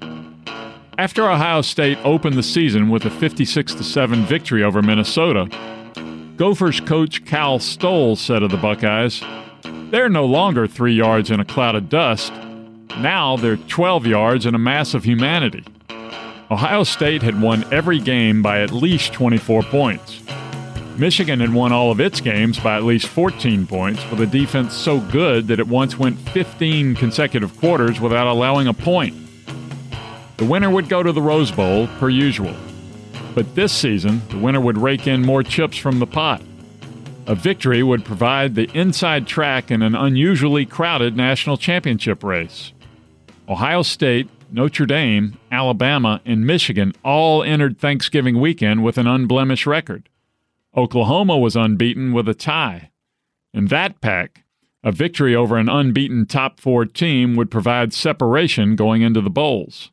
After 0.99 1.27
Ohio 1.27 1.61
State 1.61 1.97
opened 2.03 2.35
the 2.37 2.43
season 2.43 2.89
with 2.89 3.03
a 3.05 3.09
56 3.09 3.83
7 3.83 4.25
victory 4.25 4.63
over 4.63 4.83
Minnesota, 4.83 5.49
Gophers 6.37 6.79
coach 6.79 7.25
Cal 7.25 7.57
Stoll 7.57 8.15
said 8.15 8.43
of 8.43 8.51
the 8.51 8.57
Buckeyes, 8.57 9.23
They're 9.89 10.09
no 10.09 10.25
longer 10.25 10.67
three 10.67 10.93
yards 10.93 11.31
in 11.31 11.39
a 11.39 11.45
cloud 11.45 11.73
of 11.73 11.89
dust. 11.89 12.31
Now 12.99 13.37
they're 13.37 13.57
12 13.57 14.05
yards 14.05 14.45
in 14.45 14.53
a 14.53 14.59
mass 14.59 14.93
of 14.93 15.03
humanity. 15.03 15.65
Ohio 16.51 16.83
State 16.83 17.23
had 17.23 17.41
won 17.41 17.65
every 17.73 17.99
game 17.99 18.43
by 18.43 18.61
at 18.61 18.71
least 18.71 19.13
24 19.13 19.63
points. 19.63 20.20
Michigan 20.97 21.39
had 21.39 21.53
won 21.53 21.71
all 21.71 21.89
of 21.89 21.99
its 21.99 22.21
games 22.21 22.59
by 22.59 22.75
at 22.75 22.83
least 22.83 23.07
14 23.07 23.65
points, 23.65 24.07
with 24.09 24.21
a 24.21 24.27
defense 24.27 24.73
so 24.73 24.99
good 24.99 25.47
that 25.47 25.59
it 25.59 25.67
once 25.67 25.97
went 25.97 26.19
15 26.29 26.95
consecutive 26.95 27.57
quarters 27.59 27.99
without 27.99 28.27
allowing 28.27 28.67
a 28.67 28.73
point. 28.73 29.15
The 30.37 30.45
winner 30.45 30.69
would 30.69 30.89
go 30.89 31.01
to 31.01 31.11
the 31.11 31.21
Rose 31.21 31.51
Bowl, 31.51 31.87
per 31.99 32.09
usual. 32.09 32.55
But 33.33 33.55
this 33.55 33.71
season, 33.71 34.21
the 34.29 34.37
winner 34.37 34.59
would 34.59 34.77
rake 34.77 35.07
in 35.07 35.21
more 35.21 35.43
chips 35.43 35.77
from 35.77 35.99
the 35.99 36.07
pot. 36.07 36.41
A 37.27 37.35
victory 37.35 37.81
would 37.83 38.03
provide 38.03 38.55
the 38.55 38.69
inside 38.77 39.27
track 39.27 39.71
in 39.71 39.81
an 39.81 39.95
unusually 39.95 40.65
crowded 40.65 41.15
national 41.15 41.57
championship 41.57 42.23
race. 42.23 42.73
Ohio 43.47 43.83
State, 43.83 44.27
Notre 44.51 44.85
Dame, 44.85 45.37
Alabama, 45.51 46.21
and 46.25 46.45
Michigan 46.45 46.93
all 47.03 47.43
entered 47.43 47.77
Thanksgiving 47.77 48.41
weekend 48.41 48.83
with 48.83 48.97
an 48.97 49.07
unblemished 49.07 49.65
record. 49.65 50.09
Oklahoma 50.75 51.37
was 51.37 51.57
unbeaten 51.57 52.13
with 52.13 52.29
a 52.29 52.33
tie. 52.33 52.91
In 53.53 53.67
that 53.67 53.99
pack, 53.99 54.45
a 54.83 54.91
victory 54.91 55.35
over 55.35 55.57
an 55.57 55.67
unbeaten 55.67 56.25
top 56.25 56.61
four 56.61 56.85
team 56.85 57.35
would 57.35 57.51
provide 57.51 57.93
separation 57.93 58.77
going 58.77 59.01
into 59.01 59.19
the 59.19 59.29
bowls. 59.29 59.91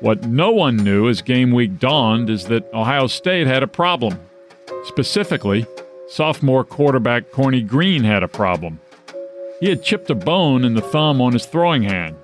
What 0.00 0.24
no 0.24 0.50
one 0.50 0.78
knew 0.78 1.08
as 1.08 1.20
game 1.20 1.52
week 1.52 1.78
dawned 1.78 2.30
is 2.30 2.46
that 2.46 2.72
Ohio 2.72 3.06
State 3.06 3.46
had 3.46 3.62
a 3.62 3.68
problem. 3.68 4.18
Specifically, 4.84 5.66
sophomore 6.08 6.64
quarterback 6.64 7.30
Corny 7.32 7.60
Green 7.60 8.02
had 8.02 8.22
a 8.22 8.28
problem. 8.28 8.80
He 9.60 9.68
had 9.68 9.82
chipped 9.82 10.08
a 10.08 10.14
bone 10.14 10.64
in 10.64 10.74
the 10.74 10.80
thumb 10.80 11.20
on 11.20 11.34
his 11.34 11.44
throwing 11.44 11.82
hand 11.82 12.16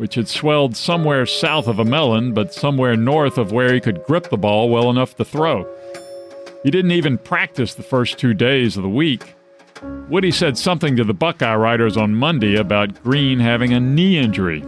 which 0.00 0.14
had 0.14 0.26
swelled 0.26 0.74
somewhere 0.74 1.26
south 1.26 1.66
of 1.66 1.78
a 1.78 1.84
melon, 1.84 2.32
but 2.32 2.54
somewhere 2.54 2.96
north 2.96 3.36
of 3.36 3.52
where 3.52 3.74
he 3.74 3.78
could 3.78 4.02
grip 4.04 4.30
the 4.30 4.38
ball 4.38 4.70
well 4.70 4.88
enough 4.88 5.14
to 5.14 5.26
throw. 5.26 5.68
He 6.62 6.70
didn't 6.70 6.92
even 6.92 7.18
practice 7.18 7.74
the 7.74 7.82
first 7.82 8.18
two 8.18 8.32
days 8.32 8.78
of 8.78 8.82
the 8.82 8.88
week. 8.88 9.34
Woody 10.08 10.30
said 10.30 10.56
something 10.56 10.96
to 10.96 11.04
the 11.04 11.12
Buckeye 11.12 11.54
writers 11.54 11.98
on 11.98 12.14
Monday 12.14 12.56
about 12.56 13.02
Green 13.02 13.40
having 13.40 13.74
a 13.74 13.78
knee 13.78 14.16
injury. 14.16 14.64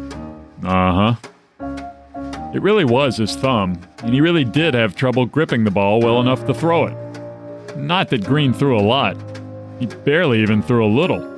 Uh 0.62 1.14
huh. 1.14 2.50
It 2.54 2.60
really 2.60 2.84
was 2.84 3.16
his 3.16 3.34
thumb, 3.34 3.80
and 4.02 4.12
he 4.12 4.20
really 4.20 4.44
did 4.44 4.74
have 4.74 4.94
trouble 4.94 5.24
gripping 5.24 5.64
the 5.64 5.70
ball 5.70 6.02
well 6.02 6.20
enough 6.20 6.44
to 6.44 6.52
throw 6.52 6.88
it. 6.88 7.76
Not 7.78 8.10
that 8.10 8.26
Green 8.26 8.52
threw 8.52 8.78
a 8.78 8.84
lot, 8.84 9.16
he 9.80 9.86
barely 9.86 10.42
even 10.42 10.60
threw 10.60 10.84
a 10.84 10.94
little. 10.94 11.31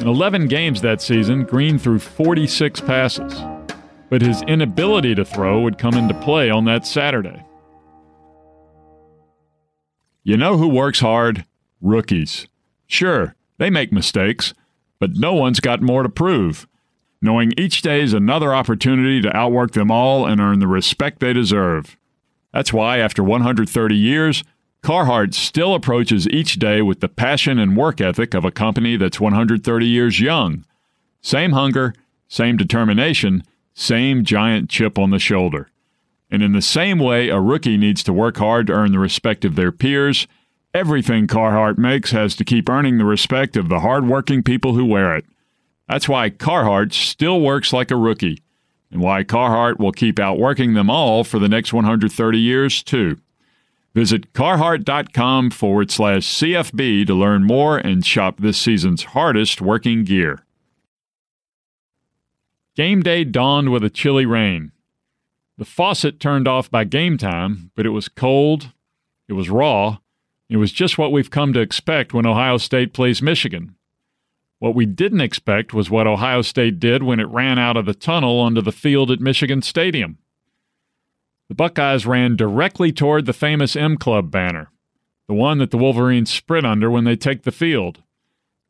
In 0.00 0.08
11 0.08 0.48
games 0.48 0.80
that 0.80 1.02
season, 1.02 1.44
Green 1.44 1.78
threw 1.78 1.98
46 1.98 2.80
passes, 2.80 3.34
but 4.08 4.22
his 4.22 4.40
inability 4.42 5.14
to 5.14 5.26
throw 5.26 5.60
would 5.60 5.76
come 5.76 5.92
into 5.92 6.14
play 6.14 6.48
on 6.48 6.64
that 6.64 6.86
Saturday. 6.86 7.44
You 10.24 10.38
know 10.38 10.56
who 10.56 10.68
works 10.68 11.00
hard? 11.00 11.44
Rookies. 11.82 12.48
Sure, 12.86 13.34
they 13.58 13.68
make 13.68 13.92
mistakes, 13.92 14.54
but 14.98 15.16
no 15.16 15.34
one's 15.34 15.60
got 15.60 15.82
more 15.82 16.02
to 16.02 16.08
prove. 16.08 16.66
Knowing 17.20 17.52
each 17.58 17.82
day 17.82 18.00
is 18.00 18.14
another 18.14 18.54
opportunity 18.54 19.20
to 19.20 19.36
outwork 19.36 19.72
them 19.72 19.90
all 19.90 20.24
and 20.24 20.40
earn 20.40 20.60
the 20.60 20.66
respect 20.66 21.20
they 21.20 21.34
deserve. 21.34 21.98
That's 22.54 22.72
why, 22.72 22.98
after 22.98 23.22
130 23.22 23.94
years, 23.94 24.44
Carhartt 24.82 25.34
still 25.34 25.74
approaches 25.74 26.28
each 26.28 26.58
day 26.58 26.80
with 26.80 27.00
the 27.00 27.08
passion 27.08 27.58
and 27.58 27.76
work 27.76 28.00
ethic 28.00 28.32
of 28.34 28.44
a 28.44 28.50
company 28.50 28.96
that's 28.96 29.20
130 29.20 29.86
years 29.86 30.20
young. 30.20 30.64
Same 31.20 31.52
hunger, 31.52 31.94
same 32.28 32.56
determination, 32.56 33.42
same 33.74 34.24
giant 34.24 34.70
chip 34.70 34.98
on 34.98 35.10
the 35.10 35.18
shoulder. 35.18 35.68
And 36.30 36.42
in 36.42 36.52
the 36.52 36.62
same 36.62 36.98
way 36.98 37.28
a 37.28 37.40
rookie 37.40 37.76
needs 37.76 38.02
to 38.04 38.12
work 38.12 38.38
hard 38.38 38.68
to 38.68 38.72
earn 38.72 38.92
the 38.92 38.98
respect 38.98 39.44
of 39.44 39.54
their 39.54 39.72
peers, 39.72 40.26
everything 40.72 41.26
Carhartt 41.26 41.76
makes 41.76 42.12
has 42.12 42.34
to 42.36 42.44
keep 42.44 42.68
earning 42.68 42.98
the 42.98 43.04
respect 43.04 43.56
of 43.56 43.68
the 43.68 43.80
hardworking 43.80 44.42
people 44.42 44.74
who 44.74 44.84
wear 44.86 45.14
it. 45.16 45.26
That's 45.88 46.08
why 46.08 46.30
Carhartt 46.30 46.92
still 46.92 47.40
works 47.40 47.72
like 47.72 47.90
a 47.90 47.96
rookie, 47.96 48.42
and 48.90 49.02
why 49.02 49.24
Carhartt 49.24 49.78
will 49.78 49.92
keep 49.92 50.18
outworking 50.18 50.74
them 50.74 50.88
all 50.88 51.24
for 51.24 51.38
the 51.38 51.48
next 51.48 51.72
130 51.72 52.38
years, 52.38 52.82
too. 52.82 53.18
Visit 53.94 54.32
carhartt.com 54.32 55.50
forward 55.50 55.90
slash 55.90 56.22
CFB 56.22 57.06
to 57.06 57.14
learn 57.14 57.44
more 57.44 57.76
and 57.76 58.06
shop 58.06 58.38
this 58.38 58.58
season's 58.58 59.04
hardest 59.04 59.60
working 59.60 60.04
gear. 60.04 60.44
Game 62.76 63.02
day 63.02 63.24
dawned 63.24 63.70
with 63.70 63.82
a 63.82 63.90
chilly 63.90 64.26
rain. 64.26 64.70
The 65.58 65.64
faucet 65.64 66.20
turned 66.20 66.46
off 66.46 66.70
by 66.70 66.84
game 66.84 67.18
time, 67.18 67.72
but 67.74 67.84
it 67.84 67.90
was 67.90 68.08
cold, 68.08 68.72
it 69.28 69.34
was 69.34 69.50
raw, 69.50 69.98
it 70.48 70.56
was 70.56 70.72
just 70.72 70.96
what 70.96 71.12
we've 71.12 71.30
come 71.30 71.52
to 71.52 71.60
expect 71.60 72.14
when 72.14 72.26
Ohio 72.26 72.56
State 72.56 72.94
plays 72.94 73.20
Michigan. 73.20 73.74
What 74.60 74.74
we 74.74 74.86
didn't 74.86 75.20
expect 75.20 75.74
was 75.74 75.90
what 75.90 76.06
Ohio 76.06 76.42
State 76.42 76.78
did 76.78 77.02
when 77.02 77.18
it 77.18 77.28
ran 77.28 77.58
out 77.58 77.76
of 77.76 77.86
the 77.86 77.94
tunnel 77.94 78.38
onto 78.38 78.60
the 78.60 78.72
field 78.72 79.10
at 79.10 79.20
Michigan 79.20 79.62
Stadium. 79.62 80.18
The 81.50 81.56
Buckeyes 81.56 82.06
ran 82.06 82.36
directly 82.36 82.92
toward 82.92 83.26
the 83.26 83.32
famous 83.32 83.74
M 83.74 83.96
Club 83.96 84.30
banner, 84.30 84.70
the 85.26 85.34
one 85.34 85.58
that 85.58 85.72
the 85.72 85.78
Wolverines 85.78 86.32
sprint 86.32 86.64
under 86.64 86.88
when 86.88 87.02
they 87.02 87.16
take 87.16 87.42
the 87.42 87.50
field. 87.50 88.04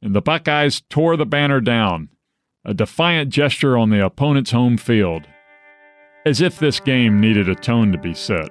And 0.01 0.15
the 0.15 0.23
Buckeyes 0.23 0.81
tore 0.89 1.19
the 1.19 1.27
banner 1.27 1.61
down, 1.61 2.09
a 2.65 2.73
defiant 2.73 3.29
gesture 3.29 3.77
on 3.77 3.91
the 3.91 4.03
opponent's 4.03 4.53
home 4.53 4.79
field, 4.79 5.27
as 6.25 6.41
if 6.41 6.59
this 6.59 6.81
game 6.81 7.21
needed 7.21 7.51
a 7.51 7.55
tone 7.55 7.93
to 7.93 7.99
be 7.99 8.15
set. 8.15 8.49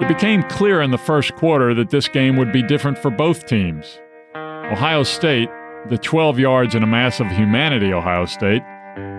It 0.00 0.06
became 0.06 0.44
clear 0.44 0.80
in 0.82 0.92
the 0.92 0.98
first 0.98 1.34
quarter 1.34 1.74
that 1.74 1.90
this 1.90 2.06
game 2.06 2.36
would 2.36 2.52
be 2.52 2.62
different 2.62 2.96
for 2.96 3.10
both 3.10 3.46
teams. 3.46 3.98
Ohio 4.36 5.02
State, 5.02 5.48
the 5.90 5.98
12 5.98 6.38
yards 6.38 6.76
and 6.76 6.84
a 6.84 6.86
mass 6.86 7.18
of 7.18 7.26
humanity 7.26 7.92
Ohio 7.92 8.24
State, 8.24 8.62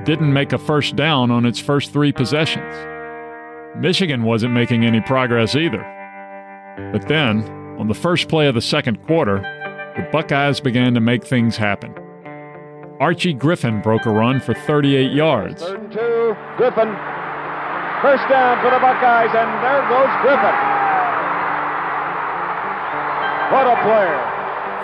didn't 0.06 0.32
make 0.32 0.54
a 0.54 0.58
first 0.58 0.96
down 0.96 1.32
on 1.32 1.46
its 1.46 1.60
first 1.60 1.92
three 1.92 2.12
possessions. 2.12 2.74
Michigan 3.78 4.24
wasn't 4.24 4.54
making 4.54 4.86
any 4.86 5.02
progress 5.02 5.56
either. 5.56 5.84
But 6.92 7.08
then, 7.08 7.44
on 7.80 7.88
the 7.88 7.94
first 7.94 8.30
play 8.30 8.48
of 8.48 8.56
the 8.56 8.62
second 8.62 9.04
quarter, 9.06 9.42
the 9.98 10.08
Buckeyes 10.12 10.60
began 10.60 10.94
to 10.94 11.00
make 11.02 11.26
things 11.26 11.58
happen. 11.58 11.94
Archie 13.00 13.34
Griffin 13.34 13.82
broke 13.82 14.06
a 14.06 14.12
run 14.12 14.40
for 14.40 14.54
38 14.54 15.12
yards. 15.12 15.62
Third 15.62 15.80
and 15.80 15.92
two, 15.92 16.36
Griffin. 16.56 16.88
First 18.02 18.28
down 18.30 18.62
for 18.64 18.72
the 18.72 18.80
Buckeyes, 18.80 19.32
and 19.36 19.50
there 19.64 19.82
goes 19.90 20.12
Griffin. 20.22 20.56
What 23.52 23.68
a 23.68 23.76
player. 23.84 24.35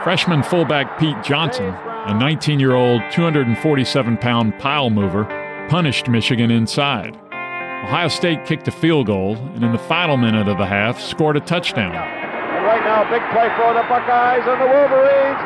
Freshman 0.04 0.44
fullback 0.44 1.00
Pete 1.00 1.22
Johnson 1.24 1.76
a 2.08 2.14
19 2.18 2.60
year 2.60 2.74
old, 2.74 3.02
247 3.12 4.18
pound 4.18 4.58
pile 4.58 4.90
mover, 4.90 5.26
punished 5.70 6.10
Michigan 6.10 6.50
inside. 6.50 7.16
Ohio 7.86 8.08
State 8.08 8.44
kicked 8.46 8.68
a 8.68 8.72
field 8.72 9.06
goal 9.06 9.36
and 9.36 9.64
in 9.64 9.72
the 9.72 9.78
final 9.78 10.18
minute 10.18 10.48
of 10.48 10.58
the 10.58 10.66
half 10.66 11.00
scored 11.00 11.38
a 11.38 11.40
touchdown. 11.40 11.94
And 11.94 12.66
right 12.66 12.82
now, 12.82 13.04
big 13.10 13.22
play 13.30 13.50
for 13.56 13.74
the 13.74 13.86
Buckeyes 13.88 14.42
and 14.48 14.62
the 14.62 14.66
Wolverines. 14.66 15.42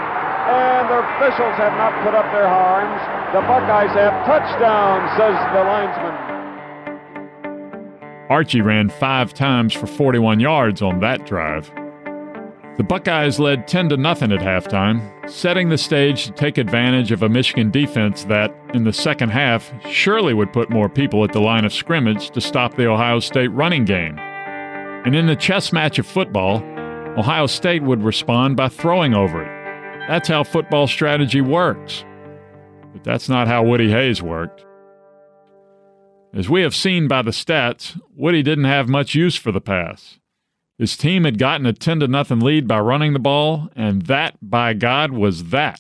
And 0.47 0.87
the 0.87 0.99
officials 1.03 1.55
have 1.59 1.75
not 1.75 1.91
put 2.05 2.15
up 2.15 2.31
their 2.31 2.47
arms. 2.47 3.01
The 3.33 3.41
Buckeyes 3.41 3.91
have 3.95 4.25
touchdown, 4.25 5.09
says 5.17 5.35
the 5.51 5.63
linesman. 5.63 6.15
Archie 8.29 8.61
ran 8.61 8.89
five 8.89 9.33
times 9.33 9.73
for 9.73 9.87
41 9.87 10.39
yards 10.39 10.81
on 10.81 11.01
that 11.01 11.25
drive. 11.25 11.69
The 12.77 12.83
Buckeyes 12.83 13.39
led 13.39 13.69
10 13.69 13.89
to 13.89 13.97
nothing 13.97 14.33
at 14.33 14.41
halftime, 14.41 15.29
setting 15.29 15.69
the 15.69 15.77
stage 15.77 16.25
to 16.25 16.31
take 16.33 16.57
advantage 16.57 17.13
of 17.13 17.23
a 17.23 17.29
Michigan 17.29 17.71
defense 17.71 18.25
that, 18.25 18.53
in 18.73 18.83
the 18.83 18.91
second 18.91 19.29
half, 19.29 19.71
surely 19.89 20.33
would 20.33 20.51
put 20.51 20.69
more 20.69 20.89
people 20.89 21.23
at 21.23 21.31
the 21.31 21.39
line 21.39 21.63
of 21.63 21.71
scrimmage 21.71 22.31
to 22.31 22.41
stop 22.41 22.75
the 22.75 22.89
Ohio 22.89 23.21
State 23.21 23.47
running 23.47 23.85
game. 23.85 24.19
And 24.19 25.15
in 25.15 25.25
the 25.25 25.37
chess 25.37 25.71
match 25.71 25.99
of 25.99 26.05
football, 26.05 26.57
Ohio 27.17 27.45
State 27.45 27.83
would 27.83 28.03
respond 28.03 28.57
by 28.57 28.67
throwing 28.67 29.13
over 29.13 29.41
it. 29.41 30.07
That's 30.09 30.27
how 30.27 30.43
football 30.43 30.85
strategy 30.87 31.39
works. 31.39 32.03
But 32.91 33.05
that's 33.05 33.29
not 33.29 33.47
how 33.47 33.63
Woody 33.63 33.89
Hayes 33.89 34.21
worked. 34.21 34.65
As 36.33 36.49
we 36.49 36.61
have 36.61 36.75
seen 36.75 37.07
by 37.07 37.21
the 37.21 37.31
stats, 37.31 37.97
Woody 38.17 38.43
didn't 38.43 38.65
have 38.65 38.89
much 38.89 39.15
use 39.15 39.37
for 39.37 39.53
the 39.53 39.61
pass. 39.61 40.19
His 40.77 40.97
team 40.97 41.23
had 41.23 41.37
gotten 41.37 41.65
a 41.65 41.73
10 41.73 42.01
to 42.01 42.07
nothing 42.07 42.39
lead 42.39 42.67
by 42.67 42.79
running 42.79 43.13
the 43.13 43.19
ball, 43.19 43.69
and 43.75 44.03
that, 44.03 44.35
by 44.41 44.73
God, 44.73 45.11
was 45.11 45.45
that. 45.45 45.79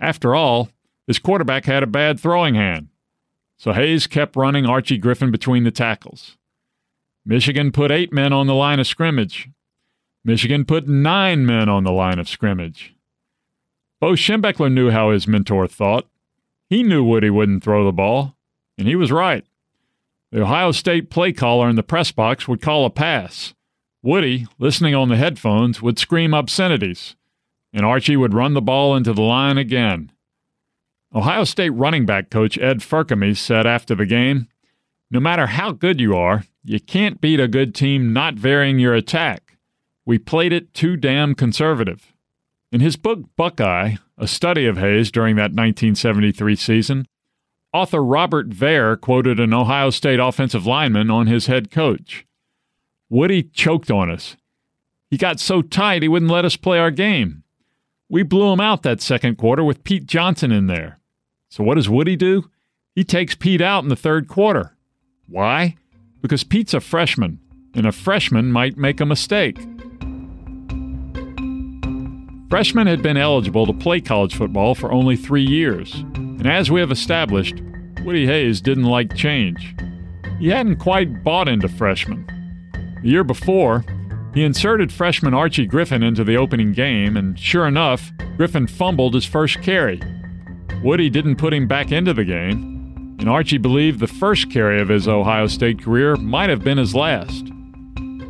After 0.00 0.34
all, 0.34 0.70
his 1.06 1.18
quarterback 1.18 1.66
had 1.66 1.82
a 1.82 1.86
bad 1.86 2.18
throwing 2.18 2.54
hand. 2.54 2.88
So 3.56 3.72
Hayes 3.72 4.06
kept 4.06 4.36
running 4.36 4.66
Archie 4.66 4.98
Griffin 4.98 5.30
between 5.30 5.64
the 5.64 5.70
tackles. 5.70 6.36
Michigan 7.24 7.70
put 7.70 7.90
eight 7.90 8.12
men 8.12 8.32
on 8.32 8.46
the 8.46 8.54
line 8.54 8.80
of 8.80 8.86
scrimmage. 8.86 9.48
Michigan 10.24 10.64
put 10.64 10.88
nine 10.88 11.46
men 11.46 11.68
on 11.68 11.84
the 11.84 11.92
line 11.92 12.18
of 12.18 12.28
scrimmage. 12.28 12.94
Bo 14.00 14.12
Schembechler 14.12 14.72
knew 14.72 14.90
how 14.90 15.10
his 15.10 15.28
mentor 15.28 15.66
thought. 15.66 16.08
He 16.68 16.82
knew 16.82 17.04
Woody 17.04 17.28
wouldn't 17.28 17.62
throw 17.62 17.84
the 17.84 17.92
ball, 17.92 18.36
and 18.78 18.88
he 18.88 18.96
was 18.96 19.12
right. 19.12 19.44
The 20.32 20.42
Ohio 20.42 20.72
State 20.72 21.10
play 21.10 21.32
caller 21.32 21.68
in 21.68 21.76
the 21.76 21.82
press 21.82 22.12
box 22.12 22.48
would 22.48 22.62
call 22.62 22.86
a 22.86 22.90
pass. 22.90 23.52
Woody, 24.02 24.46
listening 24.58 24.94
on 24.94 25.08
the 25.10 25.16
headphones, 25.16 25.82
would 25.82 25.98
scream 25.98 26.32
obscenities, 26.32 27.16
and 27.72 27.84
Archie 27.84 28.16
would 28.16 28.32
run 28.32 28.54
the 28.54 28.62
ball 28.62 28.96
into 28.96 29.12
the 29.12 29.22
line 29.22 29.58
again. 29.58 30.10
Ohio 31.14 31.44
State 31.44 31.70
running 31.70 32.06
back 32.06 32.30
coach 32.30 32.56
Ed 32.58 32.78
Ferkany 32.78 33.36
said 33.36 33.66
after 33.66 33.94
the 33.94 34.06
game, 34.06 34.48
No 35.10 35.20
matter 35.20 35.48
how 35.48 35.72
good 35.72 36.00
you 36.00 36.16
are, 36.16 36.44
you 36.64 36.80
can't 36.80 37.20
beat 37.20 37.40
a 37.40 37.48
good 37.48 37.74
team 37.74 38.12
not 38.12 38.34
varying 38.34 38.78
your 38.78 38.94
attack. 38.94 39.58
We 40.06 40.18
played 40.18 40.52
it 40.52 40.72
too 40.72 40.96
damn 40.96 41.34
conservative. 41.34 42.12
In 42.72 42.80
his 42.80 42.96
book 42.96 43.20
Buckeye, 43.36 43.96
a 44.16 44.26
study 44.28 44.66
of 44.66 44.78
Hayes 44.78 45.10
during 45.10 45.36
that 45.36 45.52
1973 45.52 46.56
season, 46.56 47.06
author 47.72 48.02
Robert 48.02 48.46
Vare 48.46 48.96
quoted 48.96 49.40
an 49.40 49.52
Ohio 49.52 49.90
State 49.90 50.20
offensive 50.20 50.66
lineman 50.66 51.10
on 51.10 51.26
his 51.26 51.46
head 51.46 51.70
coach. 51.70 52.24
Woody 53.10 53.42
choked 53.42 53.90
on 53.90 54.08
us. 54.08 54.36
He 55.10 55.16
got 55.18 55.40
so 55.40 55.60
tight 55.60 56.02
he 56.02 56.08
wouldn't 56.08 56.30
let 56.30 56.44
us 56.44 56.56
play 56.56 56.78
our 56.78 56.92
game. 56.92 57.42
We 58.08 58.22
blew 58.22 58.52
him 58.52 58.60
out 58.60 58.84
that 58.84 59.02
second 59.02 59.36
quarter 59.36 59.64
with 59.64 59.84
Pete 59.84 60.06
Johnson 60.06 60.52
in 60.52 60.68
there. 60.68 60.98
So 61.48 61.64
what 61.64 61.74
does 61.74 61.88
Woody 61.88 62.14
do? 62.14 62.48
He 62.94 63.02
takes 63.02 63.34
Pete 63.34 63.60
out 63.60 63.82
in 63.82 63.88
the 63.88 63.96
third 63.96 64.28
quarter. 64.28 64.76
Why? 65.28 65.76
Because 66.22 66.44
Pete's 66.44 66.74
a 66.74 66.80
freshman, 66.80 67.40
and 67.74 67.86
a 67.86 67.92
freshman 67.92 68.52
might 68.52 68.76
make 68.76 69.00
a 69.00 69.06
mistake. 69.06 69.58
Freshmen 72.48 72.86
had 72.86 73.02
been 73.02 73.16
eligible 73.16 73.66
to 73.66 73.72
play 73.72 74.00
college 74.00 74.34
football 74.34 74.74
for 74.74 74.92
only 74.92 75.16
three 75.16 75.44
years, 75.44 75.94
and 76.14 76.46
as 76.46 76.70
we 76.70 76.80
have 76.80 76.90
established, 76.90 77.60
Woody 78.04 78.26
Hayes 78.26 78.60
didn't 78.60 78.84
like 78.84 79.16
change. 79.16 79.74
He 80.38 80.48
hadn't 80.48 80.76
quite 80.76 81.22
bought 81.22 81.48
into 81.48 81.68
freshmen. 81.68 82.26
The 83.02 83.08
year 83.08 83.24
before, 83.24 83.84
he 84.34 84.44
inserted 84.44 84.92
freshman 84.92 85.34
Archie 85.34 85.66
Griffin 85.66 86.02
into 86.02 86.22
the 86.22 86.36
opening 86.36 86.72
game, 86.72 87.16
and 87.16 87.38
sure 87.38 87.66
enough, 87.66 88.12
Griffin 88.36 88.66
fumbled 88.66 89.14
his 89.14 89.24
first 89.24 89.62
carry. 89.62 90.00
Woody 90.82 91.10
didn't 91.10 91.36
put 91.36 91.52
him 91.52 91.66
back 91.66 91.92
into 91.92 92.14
the 92.14 92.24
game, 92.24 93.16
and 93.18 93.28
Archie 93.28 93.58
believed 93.58 94.00
the 94.00 94.06
first 94.06 94.50
carry 94.50 94.80
of 94.80 94.88
his 94.88 95.08
Ohio 95.08 95.46
State 95.46 95.82
career 95.82 96.16
might 96.16 96.48
have 96.48 96.62
been 96.62 96.78
his 96.78 96.94
last. 96.94 97.46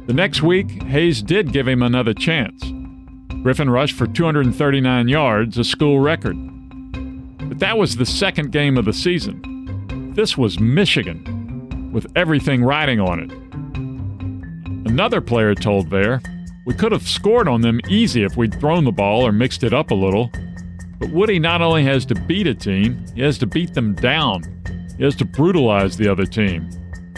The 0.06 0.14
next 0.14 0.42
week, 0.42 0.82
Hayes 0.84 1.22
did 1.22 1.52
give 1.52 1.68
him 1.68 1.82
another 1.82 2.14
chance. 2.14 2.64
Griffin 3.42 3.70
rushed 3.70 3.94
for 3.94 4.06
239 4.06 5.08
yards, 5.08 5.58
a 5.58 5.64
school 5.64 6.00
record. 6.00 6.36
But 7.48 7.58
that 7.60 7.78
was 7.78 7.96
the 7.96 8.06
second 8.06 8.52
game 8.52 8.76
of 8.76 8.84
the 8.84 8.92
season. 8.92 10.12
This 10.14 10.36
was 10.36 10.58
Michigan, 10.58 11.90
with 11.92 12.06
everything 12.16 12.64
riding 12.64 13.00
on 13.00 13.20
it. 13.20 13.30
Another 14.90 15.20
player 15.20 15.54
told 15.54 15.86
Vare, 15.86 16.20
We 16.66 16.74
could 16.74 16.90
have 16.90 17.06
scored 17.08 17.46
on 17.46 17.60
them 17.60 17.80
easy 17.88 18.24
if 18.24 18.36
we'd 18.36 18.58
thrown 18.58 18.82
the 18.82 18.90
ball 18.90 19.24
or 19.24 19.30
mixed 19.30 19.62
it 19.62 19.72
up 19.72 19.92
a 19.92 19.94
little. 19.94 20.32
But 20.98 21.10
Woody 21.10 21.38
not 21.38 21.62
only 21.62 21.84
has 21.84 22.04
to 22.06 22.16
beat 22.16 22.48
a 22.48 22.54
team, 22.54 23.04
he 23.14 23.22
has 23.22 23.38
to 23.38 23.46
beat 23.46 23.72
them 23.72 23.94
down. 23.94 24.42
He 24.98 25.04
has 25.04 25.14
to 25.16 25.24
brutalize 25.24 25.96
the 25.96 26.10
other 26.10 26.26
team. 26.26 26.68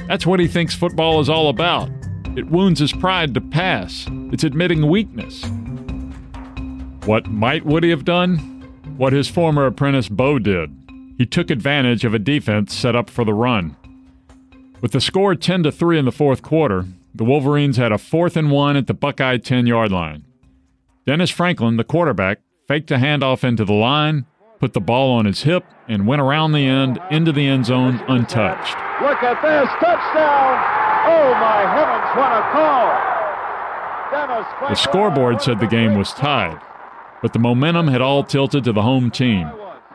That's 0.06 0.26
what 0.26 0.38
he 0.38 0.48
thinks 0.48 0.74
football 0.74 1.18
is 1.20 1.30
all 1.30 1.48
about 1.48 1.88
It 2.36 2.50
wounds 2.50 2.78
his 2.78 2.92
pride 2.92 3.32
to 3.34 3.40
pass. 3.40 4.06
It's 4.30 4.44
admitting 4.44 4.86
weakness. 4.90 5.42
What 7.06 7.26
might 7.26 7.64
Woody 7.64 7.88
have 7.88 8.04
done? 8.04 8.36
What 8.98 9.14
his 9.14 9.28
former 9.28 9.64
apprentice 9.64 10.10
Bo 10.10 10.38
did. 10.38 10.70
He 11.16 11.24
took 11.24 11.50
advantage 11.50 12.04
of 12.04 12.12
a 12.12 12.18
defense 12.18 12.74
set 12.74 12.94
up 12.94 13.08
for 13.08 13.24
the 13.24 13.32
run. 13.32 13.76
With 14.82 14.92
the 14.92 15.00
score 15.00 15.34
10 15.34 15.62
to 15.62 15.72
3 15.72 15.98
in 15.98 16.04
the 16.04 16.12
fourth 16.12 16.42
quarter, 16.42 16.84
the 17.14 17.24
Wolverines 17.24 17.76
had 17.76 17.92
a 17.92 17.98
fourth 17.98 18.36
and 18.36 18.50
one 18.50 18.76
at 18.76 18.86
the 18.86 18.94
Buckeye 18.94 19.36
10 19.36 19.66
yard 19.66 19.92
line. 19.92 20.24
Dennis 21.06 21.30
Franklin, 21.30 21.76
the 21.76 21.84
quarterback, 21.84 22.38
faked 22.68 22.90
a 22.90 22.96
handoff 22.96 23.44
into 23.44 23.64
the 23.64 23.72
line, 23.72 24.24
put 24.58 24.72
the 24.72 24.80
ball 24.80 25.12
on 25.12 25.26
his 25.26 25.42
hip, 25.42 25.64
and 25.88 26.06
went 26.06 26.22
around 26.22 26.52
the 26.52 26.64
end 26.64 26.98
into 27.10 27.32
the 27.32 27.46
end 27.46 27.66
zone 27.66 28.02
untouched. 28.08 28.76
Look 29.02 29.22
at 29.22 29.42
this 29.42 29.68
touchdown! 29.80 30.54
Oh 31.04 31.34
my 31.34 31.66
heavens, 31.66 32.16
what 32.16 32.32
a 32.32 32.42
call! 32.52 33.12
Dennis 34.12 34.46
the 34.68 34.74
scoreboard 34.74 35.42
said 35.42 35.58
the 35.58 35.66
game 35.66 35.96
was 35.96 36.12
tied, 36.12 36.60
but 37.20 37.32
the 37.32 37.38
momentum 37.38 37.88
had 37.88 38.00
all 38.00 38.22
tilted 38.22 38.64
to 38.64 38.72
the 38.72 38.82
home 38.82 39.10
team. 39.10 39.50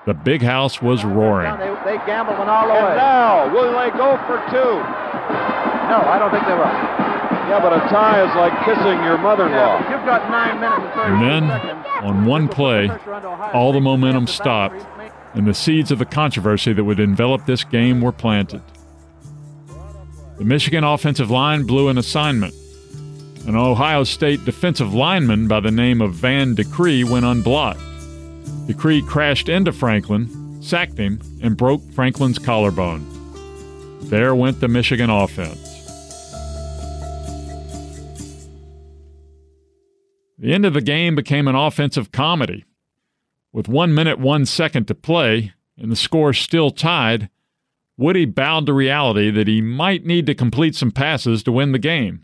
The 0.05 0.13
big 0.13 0.41
house 0.41 0.81
was 0.81 1.03
roaring. 1.03 1.57
They, 1.59 1.97
they 1.97 2.05
gambled 2.05 2.39
and 2.39 2.49
all 2.49 2.67
the 2.67 2.73
way. 2.73 2.79
And 2.79 2.95
now, 2.97 3.53
will 3.53 3.71
they 3.73 3.91
go 3.91 4.17
for 4.25 4.39
two? 4.49 5.06
No, 5.89 5.97
I 6.03 6.17
don't 6.19 6.31
think 6.31 6.45
they 6.45 6.53
will. 6.53 7.07
Yeah, 7.47 7.59
but 7.61 7.71
a 7.73 7.79
tie 7.89 8.21
is 8.27 8.35
like 8.35 8.53
kissing 8.65 9.01
your 9.03 9.17
mother-in-law. 9.17 9.55
Yeah, 9.55 9.91
you've 9.95 10.05
got 10.05 10.29
nine 10.29 10.59
minutes 10.59 10.83
and 10.83 10.93
30 10.93 11.13
And 11.13 11.21
then, 11.49 11.61
seconds. 11.61 11.85
on 12.01 12.25
one 12.25 12.47
play, 12.49 12.89
all 13.53 13.71
the 13.71 13.79
momentum 13.79 14.27
stopped, 14.27 14.85
and 15.33 15.47
the 15.47 15.53
seeds 15.53 15.89
of 15.91 15.99
the 15.99 16.05
controversy 16.05 16.73
that 16.73 16.83
would 16.83 16.99
envelop 16.99 17.45
this 17.45 17.63
game 17.63 18.01
were 18.01 18.11
planted. 18.11 18.61
The 20.37 20.43
Michigan 20.43 20.83
offensive 20.83 21.31
line 21.31 21.65
blew 21.65 21.87
an 21.87 21.97
assignment. 21.97 22.53
An 23.47 23.55
Ohio 23.55 24.03
State 24.03 24.43
defensive 24.43 24.93
lineman 24.93 25.47
by 25.47 25.61
the 25.61 25.71
name 25.71 26.01
of 26.01 26.13
Van 26.13 26.53
Decree 26.53 27.05
went 27.05 27.25
unblocked. 27.25 27.79
Decree 28.67 29.01
crashed 29.01 29.47
into 29.47 29.71
Franklin, 29.71 30.61
sacked 30.61 30.97
him, 30.97 31.21
and 31.41 31.55
broke 31.55 31.81
Franklin's 31.93 32.37
collarbone. 32.39 33.05
There 34.01 34.33
went 34.35 34.59
the 34.59 34.67
Michigan 34.67 35.09
offense. 35.09 35.77
The 40.39 40.53
end 40.53 40.65
of 40.65 40.73
the 40.73 40.81
game 40.81 41.15
became 41.15 41.47
an 41.47 41.55
offensive 41.55 42.11
comedy. 42.11 42.65
With 43.51 43.67
one 43.67 43.93
minute, 43.93 44.19
one 44.19 44.45
second 44.45 44.87
to 44.87 44.95
play, 44.95 45.53
and 45.77 45.91
the 45.91 45.95
score 45.95 46.31
still 46.31 46.69
tied, 46.69 47.29
Woody 47.97 48.25
bowed 48.25 48.67
to 48.67 48.73
reality 48.73 49.31
that 49.31 49.47
he 49.47 49.61
might 49.61 50.05
need 50.05 50.27
to 50.27 50.35
complete 50.35 50.75
some 50.75 50.91
passes 50.91 51.41
to 51.43 51.51
win 51.51 51.71
the 51.71 51.79
game. 51.79 52.23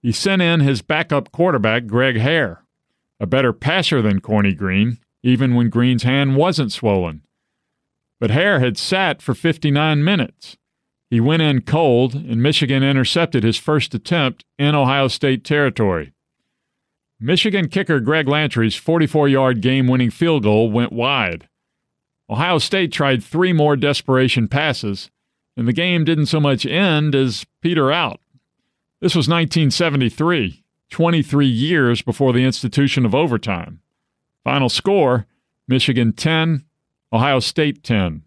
He 0.00 0.10
sent 0.10 0.40
in 0.40 0.60
his 0.60 0.80
backup 0.80 1.30
quarterback, 1.30 1.86
Greg 1.86 2.16
Hare, 2.16 2.64
a 3.20 3.26
better 3.26 3.52
passer 3.52 4.00
than 4.00 4.20
Corny 4.20 4.54
Green, 4.54 4.98
even 5.22 5.54
when 5.54 5.68
Green's 5.68 6.02
hand 6.02 6.36
wasn't 6.36 6.72
swollen. 6.72 7.22
But 8.18 8.30
Hare 8.30 8.60
had 8.60 8.78
sat 8.78 9.20
for 9.20 9.34
59 9.34 10.02
minutes. 10.02 10.56
He 11.12 11.20
went 11.20 11.42
in 11.42 11.60
cold, 11.60 12.14
and 12.14 12.42
Michigan 12.42 12.82
intercepted 12.82 13.44
his 13.44 13.58
first 13.58 13.94
attempt 13.94 14.46
in 14.58 14.74
Ohio 14.74 15.08
State 15.08 15.44
territory. 15.44 16.14
Michigan 17.20 17.68
kicker 17.68 18.00
Greg 18.00 18.26
Lantry's 18.26 18.76
44 18.76 19.28
yard 19.28 19.60
game 19.60 19.88
winning 19.88 20.08
field 20.08 20.42
goal 20.42 20.70
went 20.70 20.90
wide. 20.90 21.50
Ohio 22.30 22.56
State 22.56 22.92
tried 22.92 23.22
three 23.22 23.52
more 23.52 23.76
desperation 23.76 24.48
passes, 24.48 25.10
and 25.54 25.68
the 25.68 25.74
game 25.74 26.06
didn't 26.06 26.32
so 26.32 26.40
much 26.40 26.64
end 26.64 27.14
as 27.14 27.44
peter 27.60 27.92
out. 27.92 28.18
This 29.02 29.14
was 29.14 29.28
1973, 29.28 30.64
23 30.88 31.46
years 31.46 32.00
before 32.00 32.32
the 32.32 32.44
institution 32.44 33.04
of 33.04 33.14
overtime. 33.14 33.82
Final 34.44 34.70
score 34.70 35.26
Michigan 35.68 36.14
10, 36.14 36.64
Ohio 37.12 37.38
State 37.38 37.84
10. 37.84 38.22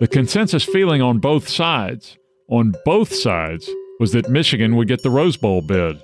The 0.00 0.06
consensus 0.06 0.62
feeling 0.62 1.02
on 1.02 1.18
both 1.18 1.48
sides, 1.48 2.18
on 2.46 2.72
both 2.84 3.12
sides, 3.12 3.68
was 3.98 4.12
that 4.12 4.28
Michigan 4.28 4.76
would 4.76 4.86
get 4.86 5.02
the 5.02 5.10
Rose 5.10 5.36
Bowl 5.36 5.60
bid. 5.60 6.00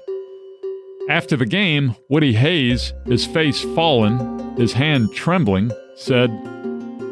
After 1.08 1.36
the 1.36 1.46
game, 1.46 1.94
Woody 2.08 2.32
Hayes, 2.32 2.92
his 3.06 3.24
face 3.24 3.62
fallen, 3.76 4.56
his 4.56 4.72
hand 4.72 5.12
trembling, 5.14 5.70
said, 5.94 6.28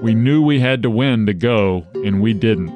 We 0.03 0.13
knew 0.13 0.43
we 0.43 0.59
had 0.59 0.83
to 0.83 0.91
win 0.91 1.25
to 1.27 1.35
go, 1.35 1.87
and 2.05 2.21
we 2.21 2.33
didn't. 2.33 2.73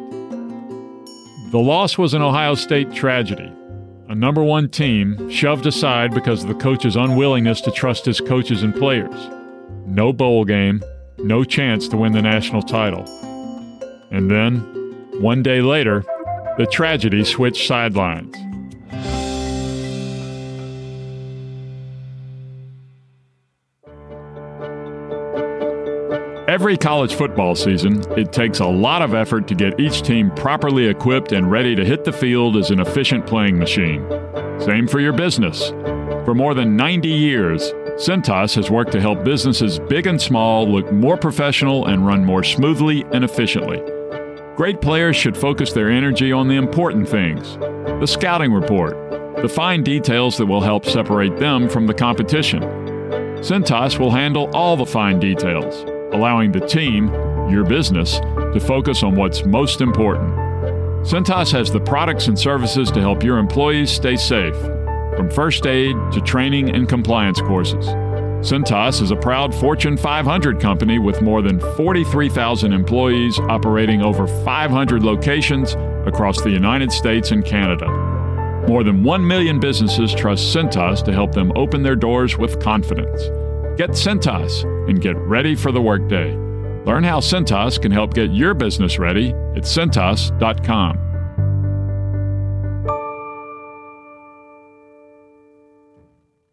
The 1.51 1.59
loss 1.59 1.99
was 1.99 2.15
an 2.15 2.23
Ohio 2.23 2.55
State 2.55 2.93
tragedy. 2.93 3.53
A 4.09 4.15
number 4.15 4.45
one 4.45 4.69
team 4.69 5.29
shoved 5.31 5.67
aside 5.67 6.15
because 6.15 6.45
of 6.45 6.49
the 6.49 6.55
coach's 6.55 6.95
unwillingness 6.95 7.61
to 7.63 7.73
trust 7.73 8.05
his 8.05 8.21
coaches 8.21 8.63
and 8.63 8.73
players. 8.73 9.31
No 9.85 10.13
bowl 10.13 10.45
game, 10.45 10.81
no 11.19 11.43
chance 11.43 11.89
to 11.89 11.97
win 11.97 12.13
the 12.13 12.23
national 12.23 12.63
title. 12.63 13.05
And 14.17 14.31
then, 14.31 14.61
one 15.21 15.43
day 15.43 15.61
later, 15.61 16.03
the 16.57 16.65
tragedy 16.65 17.23
switched 17.23 17.67
sidelines. 17.67 18.35
Every 26.49 26.79
college 26.79 27.15
football 27.15 27.55
season, 27.55 28.01
it 28.19 28.33
takes 28.33 28.61
a 28.61 28.67
lot 28.67 29.03
of 29.03 29.13
effort 29.13 29.47
to 29.49 29.55
get 29.55 29.79
each 29.79 30.01
team 30.01 30.31
properly 30.31 30.87
equipped 30.87 31.33
and 31.33 31.51
ready 31.51 31.75
to 31.77 31.85
hit 31.85 32.05
the 32.05 32.13
field 32.13 32.57
as 32.57 32.71
an 32.71 32.81
efficient 32.81 33.27
playing 33.27 33.59
machine. 33.59 34.03
Same 34.61 34.89
for 34.89 34.99
your 34.99 35.13
business. 35.13 35.69
For 36.25 36.35
more 36.35 36.55
than 36.55 36.75
90 36.75 37.07
years, 37.07 37.71
Cintas 37.97 38.55
has 38.55 38.71
worked 38.71 38.93
to 38.93 39.01
help 39.01 39.25
businesses 39.25 39.79
big 39.79 40.07
and 40.07 40.19
small 40.19 40.67
look 40.67 40.91
more 40.91 41.19
professional 41.19 41.85
and 41.85 42.07
run 42.07 42.25
more 42.25 42.43
smoothly 42.43 43.05
and 43.13 43.23
efficiently. 43.23 43.83
Great 44.57 44.81
players 44.81 45.15
should 45.15 45.37
focus 45.37 45.75
their 45.75 45.91
energy 45.91 46.33
on 46.33 46.49
the 46.49 46.57
important 46.57 47.07
things 47.07 47.59
the 48.01 48.07
scouting 48.07 48.53
report, 48.53 48.95
the 49.43 49.49
fine 49.49 49.83
details 49.83 50.39
that 50.39 50.47
will 50.47 50.63
help 50.63 50.87
separate 50.87 51.37
them 51.37 51.69
from 51.69 51.87
the 51.87 51.93
competition. 51.93 52.63
Cintas 53.41 53.99
will 53.99 54.11
handle 54.11 54.51
all 54.55 54.77
the 54.77 54.87
fine 54.87 55.21
details, 55.21 55.85
allowing 56.15 56.53
the 56.53 56.67
team, 56.67 57.09
your 57.51 57.65
business, 57.65 58.19
to 58.19 58.61
focus 58.61 59.03
on 59.03 59.15
what's 59.15 59.45
most 59.45 59.83
important. 59.83 60.35
Cintas 61.07 61.53
has 61.53 61.71
the 61.71 61.81
products 61.81 62.27
and 62.29 62.39
services 62.39 62.91
to 62.91 63.01
help 63.01 63.23
your 63.23 63.39
employees 63.39 63.91
stay 63.91 64.17
safe, 64.17 64.57
from 65.17 65.31
first 65.31 65.67
aid 65.67 65.95
to 66.13 66.21
training 66.23 66.75
and 66.75 66.89
compliance 66.89 67.41
courses. 67.43 67.87
Cintas 68.47 69.03
is 69.03 69.11
a 69.11 69.17
proud 69.17 69.53
Fortune 69.53 69.97
500 69.97 70.61
company 70.61 71.01
with 71.01 71.21
more 71.21 71.43
than 71.43 71.59
43,000 71.59 72.73
employees 72.73 73.41
operating 73.41 74.03
over 74.03 74.29
500 74.29 75.03
locations 75.03 75.75
across 76.07 76.41
the 76.41 76.51
United 76.51 76.93
States 76.93 77.33
and 77.33 77.45
Canada. 77.45 77.89
More 78.69 78.85
than 78.85 79.03
1 79.03 79.27
million 79.27 79.59
businesses 79.59 80.15
trust 80.15 80.55
Cintas 80.55 81.05
to 81.07 81.13
help 81.13 81.33
them 81.33 81.51
open 81.57 81.83
their 81.83 81.97
doors 81.97 82.39
with 82.39 82.61
confidence. 82.61 83.21
Get 83.77 83.91
Cintas 83.91 84.63
and 84.89 85.01
get 85.01 85.17
ready 85.17 85.57
for 85.57 85.73
the 85.73 85.83
workday. 85.83 86.33
Learn 86.85 87.03
how 87.03 87.19
Cintas 87.19 87.83
can 87.83 87.91
help 87.91 88.15
get 88.15 88.31
your 88.31 88.55
business 88.55 88.97
ready 89.01 89.31
at 89.57 89.65
Cintas.com. 89.65 91.06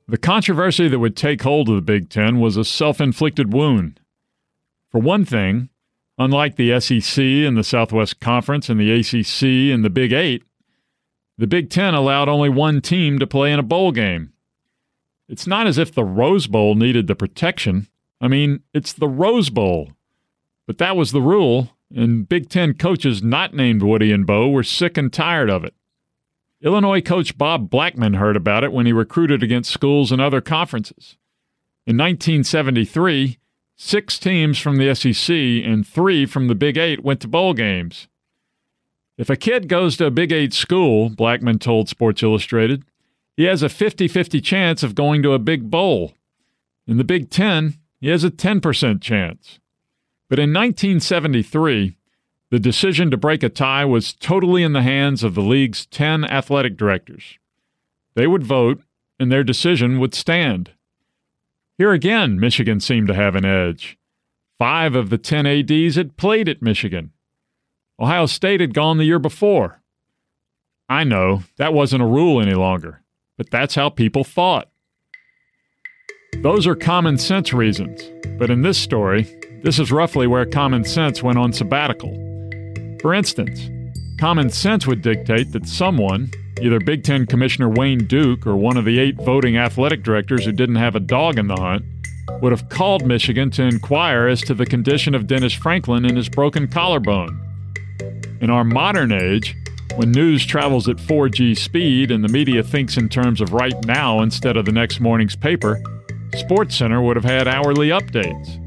The 0.08 0.18
controversy 0.18 0.90
that 0.90 1.00
would 1.00 1.16
take 1.16 1.42
hold 1.44 1.70
of 1.70 1.76
the 1.76 1.82
Big 1.82 2.10
Ten 2.10 2.40
was 2.40 2.58
a 2.58 2.66
self 2.66 3.00
inflicted 3.00 3.54
wound. 3.54 4.00
For 4.92 5.00
one 5.00 5.24
thing, 5.24 5.70
unlike 6.18 6.56
the 6.56 6.80
SEC 6.80 7.24
and 7.24 7.58
the 7.58 7.64
Southwest 7.64 8.20
Conference 8.20 8.70
and 8.70 8.80
the 8.80 8.92
ACC 8.92 9.74
and 9.74 9.84
the 9.84 9.90
Big 9.90 10.12
Eight, 10.12 10.44
the 11.38 11.48
Big 11.48 11.70
Ten 11.70 11.94
allowed 11.94 12.30
only 12.30 12.50
one 12.50 12.82
team 12.82 13.18
to 13.20 13.28
play 13.28 13.52
in 13.52 13.60
a 13.60 13.64
bowl 13.64 13.92
game. 13.92 14.34
It's 15.30 15.48
not 15.48 15.68
as 15.68 15.78
if 15.78 15.94
the 15.94 16.04
Rose 16.04 16.48
Bowl 16.48 16.76
needed 16.76 17.08
the 17.08 17.16
protection. 17.16 17.88
I 18.20 18.28
mean, 18.28 18.62
it's 18.74 18.94
the 18.94 19.08
Rose 19.08 19.50
Bowl. 19.50 19.94
But 20.68 20.78
that 20.78 20.96
was 20.96 21.12
the 21.12 21.22
rule, 21.22 21.72
and 21.96 22.28
Big 22.28 22.50
Ten 22.50 22.74
coaches 22.74 23.24
not 23.24 23.54
named 23.54 23.82
Woody 23.82 24.12
and 24.12 24.28
Bo 24.28 24.50
were 24.50 24.64
sick 24.64 24.98
and 24.98 25.12
tired 25.12 25.50
of 25.50 25.64
it. 25.64 25.74
Illinois 26.64 27.02
coach 27.02 27.38
Bob 27.38 27.70
Blackman 27.70 28.14
heard 28.14 28.38
about 28.38 28.64
it 28.64 28.72
when 28.72 28.86
he 28.86 28.94
recruited 28.94 29.44
against 29.44 29.72
schools 29.72 30.14
in 30.14 30.22
other 30.22 30.40
conferences. 30.40 31.18
In 31.86 31.98
1973, 31.98 33.38
six 33.76 34.18
teams 34.18 34.58
from 34.58 34.78
the 34.78 34.96
SEC 34.96 35.36
and 35.36 35.86
three 35.86 36.26
from 36.26 36.48
the 36.48 36.56
Big 36.56 36.78
Eight 36.78 37.04
went 37.04 37.20
to 37.20 37.28
bowl 37.28 37.54
games. 37.54 38.08
If 39.18 39.30
a 39.30 39.36
kid 39.36 39.68
goes 39.68 39.98
to 39.98 40.06
a 40.06 40.12
Big 40.12 40.32
Eight 40.32 40.54
school, 40.54 41.10
Blackman 41.10 41.60
told 41.60 41.90
Sports 41.90 42.24
Illustrated, 42.24 42.86
he 43.36 43.44
has 43.44 43.62
a 43.62 43.70
50 43.70 44.08
50 44.08 44.40
chance 44.40 44.84
of 44.84 44.96
going 44.96 45.22
to 45.24 45.34
a 45.34 45.40
big 45.40 45.70
bowl. 45.70 46.14
In 46.88 46.98
the 46.98 47.04
Big 47.04 47.30
Ten, 47.30 47.76
he 48.00 48.08
has 48.08 48.24
a 48.24 48.32
10% 48.32 49.02
chance. 49.02 49.60
But 50.30 50.40
in 50.40 50.54
1973, 50.54 51.98
the 52.54 52.60
decision 52.60 53.10
to 53.10 53.18
break 53.18 53.42
a 53.42 53.50
tie 53.50 53.84
was 53.84 54.14
totally 54.14 54.62
in 54.62 54.74
the 54.74 54.84
hands 54.84 55.24
of 55.24 55.34
the 55.34 55.42
league's 55.42 55.88
10 55.88 56.24
athletic 56.24 56.78
directors. 56.78 57.40
They 58.14 58.28
would 58.28 58.44
vote, 58.44 58.84
and 59.20 59.32
their 59.32 59.44
decision 59.44 59.98
would 59.98 60.14
stand. 60.14 60.70
Here 61.80 61.94
again, 61.94 62.40
Michigan 62.40 62.80
seemed 62.80 63.08
to 63.08 63.16
have 63.16 63.36
an 63.36 63.44
edge. 63.44 63.98
Five 64.60 64.94
of 64.94 65.10
the 65.10 65.18
10 65.18 65.48
ADs 65.48 65.96
had 65.96 66.16
played 66.16 66.48
at 66.48 66.62
Michigan. 66.62 67.12
Ohio 68.00 68.28
State 68.28 68.62
had 68.62 68.76
gone 68.76 69.00
the 69.00 69.06
year 69.06 69.18
before. 69.18 69.82
I 70.88 71.04
know 71.04 71.42
that 71.58 71.74
wasn't 71.74 72.04
a 72.04 72.06
rule 72.06 72.40
any 72.40 72.54
longer, 72.54 73.02
but 73.36 73.50
that's 73.50 73.74
how 73.74 73.90
people 73.90 74.24
thought. 74.24 74.70
Those 76.44 76.68
are 76.68 76.76
common 76.76 77.18
sense 77.18 77.52
reasons, 77.52 78.04
but 78.38 78.52
in 78.52 78.62
this 78.62 78.78
story, 78.78 79.24
this 79.64 79.80
is 79.80 79.92
roughly 79.92 80.28
where 80.28 80.46
common 80.46 80.84
sense 80.84 81.24
went 81.24 81.40
on 81.40 81.52
sabbatical. 81.52 82.33
For 83.04 83.14
instance, 83.14 83.70
common 84.18 84.50
sense 84.50 84.88
would 84.88 85.02
dictate 85.02 85.52
that 85.52 85.68
someone, 85.68 86.32
either 86.62 86.80
Big 86.80 87.04
Ten 87.04 87.26
Commissioner 87.26 87.68
Wayne 87.68 88.08
Duke 88.08 88.48
or 88.48 88.56
one 88.56 88.78
of 88.78 88.86
the 88.86 88.98
eight 88.98 89.18
voting 89.18 89.58
athletic 89.58 90.04
directors 90.04 90.46
who 90.46 90.54
didn't 90.54 90.78
have 90.78 90.96
a 90.96 91.02
dog 91.02 91.38
in 91.38 91.48
the 91.48 91.58
hunt, 91.58 91.84
would 92.42 92.54
have 92.54 92.70
called 92.70 93.06
Michigan 93.06 93.52
to 93.52 93.64
inquire 93.64 94.30
as 94.30 94.40
to 94.44 94.54
the 94.54 94.66
condition 94.66 95.14
of 95.14 95.28
Dennis 95.28 95.52
Franklin 95.52 96.06
and 96.06 96.16
his 96.16 96.30
broken 96.30 96.66
collarbone. 96.66 97.38
In 98.40 98.50
our 98.50 98.64
modern 98.64 99.12
age, 99.12 99.54
when 99.98 100.14
news 100.14 100.46
travels 100.46 100.88
at 100.88 100.96
4G 100.96 101.58
speed 101.58 102.10
and 102.10 102.24
the 102.24 102.30
media 102.30 102.64
thinks 102.64 102.96
in 102.96 103.10
terms 103.10 103.42
of 103.42 103.52
right 103.52 103.76
now 103.86 104.22
instead 104.22 104.56
of 104.56 104.64
the 104.64 104.72
next 104.72 105.02
morning's 105.02 105.36
paper, 105.36 105.78
SportsCenter 106.30 107.06
would 107.06 107.18
have 107.18 107.26
had 107.26 107.50
hourly 107.50 107.90
updates. 107.90 108.62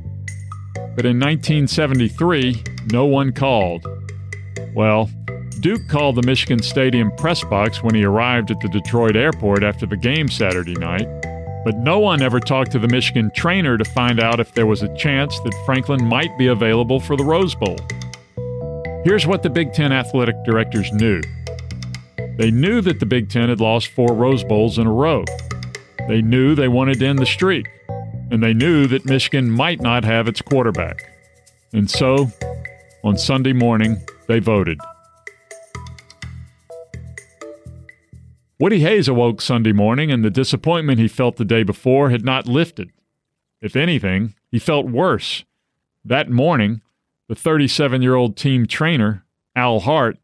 But 0.94 1.06
in 1.06 1.18
1973, 1.18 2.62
no 2.92 3.06
one 3.06 3.32
called. 3.32 3.86
Well, 4.74 5.10
Duke 5.60 5.88
called 5.88 6.16
the 6.16 6.22
Michigan 6.22 6.62
Stadium 6.62 7.10
press 7.16 7.42
box 7.44 7.82
when 7.82 7.94
he 7.94 8.04
arrived 8.04 8.50
at 8.50 8.60
the 8.60 8.68
Detroit 8.68 9.16
airport 9.16 9.62
after 9.62 9.86
the 9.86 9.96
game 9.96 10.28
Saturday 10.28 10.74
night, 10.74 11.08
but 11.64 11.76
no 11.78 11.98
one 11.98 12.22
ever 12.22 12.40
talked 12.40 12.72
to 12.72 12.78
the 12.78 12.88
Michigan 12.88 13.30
trainer 13.34 13.78
to 13.78 13.84
find 13.84 14.20
out 14.20 14.38
if 14.38 14.52
there 14.52 14.66
was 14.66 14.82
a 14.82 14.94
chance 14.96 15.40
that 15.40 15.54
Franklin 15.64 16.04
might 16.04 16.36
be 16.38 16.46
available 16.48 17.00
for 17.00 17.16
the 17.16 17.24
Rose 17.24 17.54
Bowl. 17.54 17.78
Here's 19.04 19.26
what 19.26 19.42
the 19.42 19.50
Big 19.50 19.72
Ten 19.72 19.92
athletic 19.92 20.36
directors 20.44 20.92
knew 20.92 21.20
they 22.36 22.50
knew 22.50 22.82
that 22.82 23.00
the 23.00 23.06
Big 23.06 23.30
Ten 23.30 23.48
had 23.48 23.60
lost 23.60 23.88
four 23.88 24.12
Rose 24.12 24.44
Bowls 24.44 24.78
in 24.78 24.86
a 24.86 24.92
row. 24.92 25.24
They 26.06 26.20
knew 26.20 26.54
they 26.54 26.68
wanted 26.68 26.98
to 27.00 27.06
end 27.06 27.18
the 27.18 27.26
streak, 27.26 27.66
and 28.30 28.42
they 28.42 28.52
knew 28.52 28.86
that 28.88 29.06
Michigan 29.06 29.50
might 29.50 29.80
not 29.80 30.04
have 30.04 30.28
its 30.28 30.42
quarterback. 30.42 31.10
And 31.72 31.90
so, 31.90 32.30
on 33.02 33.16
Sunday 33.16 33.54
morning, 33.54 34.00
they 34.28 34.38
voted. 34.38 34.78
Woody 38.58 38.80
Hayes 38.80 39.06
awoke 39.06 39.42
Sunday 39.42 39.72
morning, 39.72 40.10
and 40.10 40.24
the 40.24 40.30
disappointment 40.30 40.98
he 40.98 41.08
felt 41.08 41.36
the 41.36 41.44
day 41.44 41.62
before 41.62 42.10
had 42.10 42.24
not 42.24 42.46
lifted. 42.46 42.90
If 43.60 43.76
anything, 43.76 44.34
he 44.50 44.58
felt 44.58 44.86
worse. 44.86 45.44
That 46.04 46.30
morning, 46.30 46.80
the 47.28 47.34
37 47.34 48.00
year 48.00 48.14
old 48.14 48.36
team 48.36 48.66
trainer, 48.66 49.24
Al 49.54 49.80
Hart, 49.80 50.18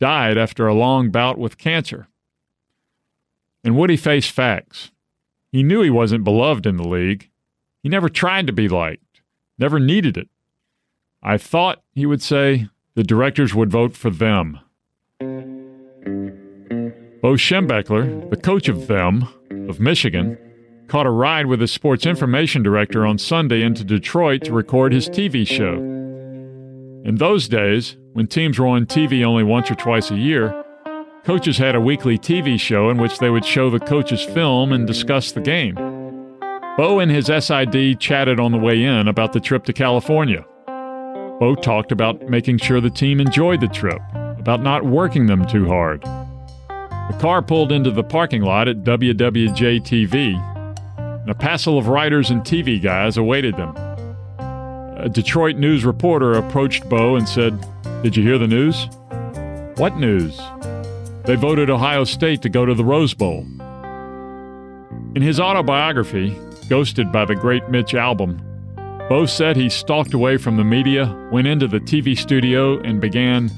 died 0.00 0.38
after 0.38 0.66
a 0.66 0.74
long 0.74 1.10
bout 1.10 1.38
with 1.38 1.58
cancer. 1.58 2.08
And 3.62 3.76
Woody 3.76 3.96
faced 3.96 4.30
facts. 4.30 4.90
He 5.50 5.62
knew 5.62 5.82
he 5.82 5.90
wasn't 5.90 6.24
beloved 6.24 6.66
in 6.66 6.76
the 6.76 6.88
league. 6.88 7.30
He 7.82 7.88
never 7.88 8.08
tried 8.08 8.46
to 8.46 8.52
be 8.52 8.68
liked, 8.68 9.20
never 9.58 9.78
needed 9.78 10.16
it. 10.16 10.28
I 11.22 11.38
thought, 11.38 11.82
he 11.92 12.06
would 12.06 12.22
say, 12.22 12.68
the 12.98 13.04
directors 13.04 13.54
would 13.54 13.70
vote 13.70 13.96
for 13.96 14.10
them. 14.10 14.58
Bo 17.22 17.34
Schembechler, 17.34 18.28
the 18.28 18.36
coach 18.36 18.68
of 18.68 18.88
them, 18.88 19.28
of 19.68 19.78
Michigan, 19.78 20.36
caught 20.88 21.06
a 21.06 21.10
ride 21.10 21.46
with 21.46 21.60
his 21.60 21.70
sports 21.70 22.06
information 22.06 22.64
director 22.64 23.06
on 23.06 23.16
Sunday 23.16 23.62
into 23.62 23.84
Detroit 23.84 24.42
to 24.42 24.52
record 24.52 24.92
his 24.92 25.08
TV 25.08 25.46
show. 25.46 25.74
In 27.08 27.14
those 27.18 27.46
days, 27.46 27.96
when 28.14 28.26
teams 28.26 28.58
were 28.58 28.66
on 28.66 28.84
TV 28.84 29.24
only 29.24 29.44
once 29.44 29.70
or 29.70 29.76
twice 29.76 30.10
a 30.10 30.16
year, 30.16 30.64
coaches 31.22 31.56
had 31.56 31.76
a 31.76 31.80
weekly 31.80 32.18
TV 32.18 32.58
show 32.58 32.90
in 32.90 32.98
which 32.98 33.20
they 33.20 33.30
would 33.30 33.44
show 33.44 33.70
the 33.70 33.78
coaches 33.78 34.24
film 34.24 34.72
and 34.72 34.88
discuss 34.88 35.30
the 35.30 35.40
game. 35.40 35.76
Bo 36.76 36.98
and 36.98 37.12
his 37.12 37.26
SID 37.26 38.00
chatted 38.00 38.40
on 38.40 38.50
the 38.50 38.58
way 38.58 38.82
in 38.82 39.06
about 39.06 39.34
the 39.34 39.40
trip 39.40 39.62
to 39.66 39.72
California. 39.72 40.44
Bo 41.38 41.54
talked 41.54 41.92
about 41.92 42.28
making 42.28 42.58
sure 42.58 42.80
the 42.80 42.90
team 42.90 43.20
enjoyed 43.20 43.60
the 43.60 43.68
trip, 43.68 44.00
about 44.38 44.62
not 44.62 44.84
working 44.84 45.26
them 45.26 45.46
too 45.46 45.66
hard. 45.66 46.02
The 46.02 47.18
car 47.20 47.42
pulled 47.42 47.72
into 47.72 47.90
the 47.90 48.04
parking 48.04 48.42
lot 48.42 48.68
at 48.68 48.84
WWJ 48.84 49.80
TV, 49.80 50.34
and 50.98 51.30
a 51.30 51.34
passel 51.34 51.78
of 51.78 51.88
writers 51.88 52.30
and 52.30 52.42
TV 52.42 52.82
guys 52.82 53.16
awaited 53.16 53.56
them 53.56 53.74
a 54.98 55.08
Detroit 55.08 55.56
news 55.56 55.84
reporter 55.84 56.32
approached 56.32 56.88
Bo 56.88 57.14
and 57.14 57.28
said, 57.28 57.64
Did 58.02 58.16
you 58.16 58.22
hear 58.24 58.36
the 58.36 58.48
news? 58.48 58.88
What 59.76 59.96
news? 59.96 60.36
They 61.24 61.36
voted 61.36 61.70
Ohio 61.70 62.02
State 62.02 62.42
to 62.42 62.48
go 62.48 62.66
to 62.66 62.74
the 62.74 62.84
Rose 62.84 63.14
Bowl. 63.14 63.46
In 65.14 65.22
his 65.22 65.38
autobiography, 65.38 66.36
Ghosted 66.68 67.12
by 67.12 67.24
the 67.24 67.34
Great 67.34 67.68
Mitch 67.70 67.92
Albom, 67.92 68.40
Bo 69.08 69.24
said 69.24 69.56
he 69.56 69.70
stalked 69.70 70.12
away 70.12 70.36
from 70.36 70.56
the 70.56 70.64
media, 70.64 71.16
went 71.32 71.46
into 71.46 71.66
the 71.66 71.80
TV 71.80 72.16
studio, 72.16 72.78
and 72.80 73.00
began 73.00 73.50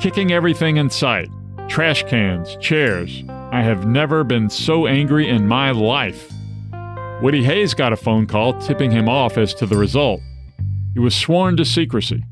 kicking 0.00 0.32
everything 0.32 0.76
in 0.78 0.88
sight 0.88 1.28
trash 1.68 2.04
cans, 2.04 2.56
chairs. 2.60 3.22
I 3.28 3.62
have 3.62 3.86
never 3.86 4.22
been 4.22 4.50
so 4.50 4.86
angry 4.86 5.28
in 5.28 5.48
my 5.48 5.70
life. 5.70 6.30
Woody 7.22 7.42
Hayes 7.44 7.74
got 7.74 7.92
a 7.92 7.96
phone 7.96 8.26
call 8.26 8.58
tipping 8.60 8.90
him 8.90 9.08
off 9.08 9.38
as 9.38 9.54
to 9.54 9.66
the 9.66 9.76
result. 9.76 10.20
He 10.92 11.00
was 11.00 11.14
sworn 11.14 11.56
to 11.56 11.64
secrecy. 11.64 12.22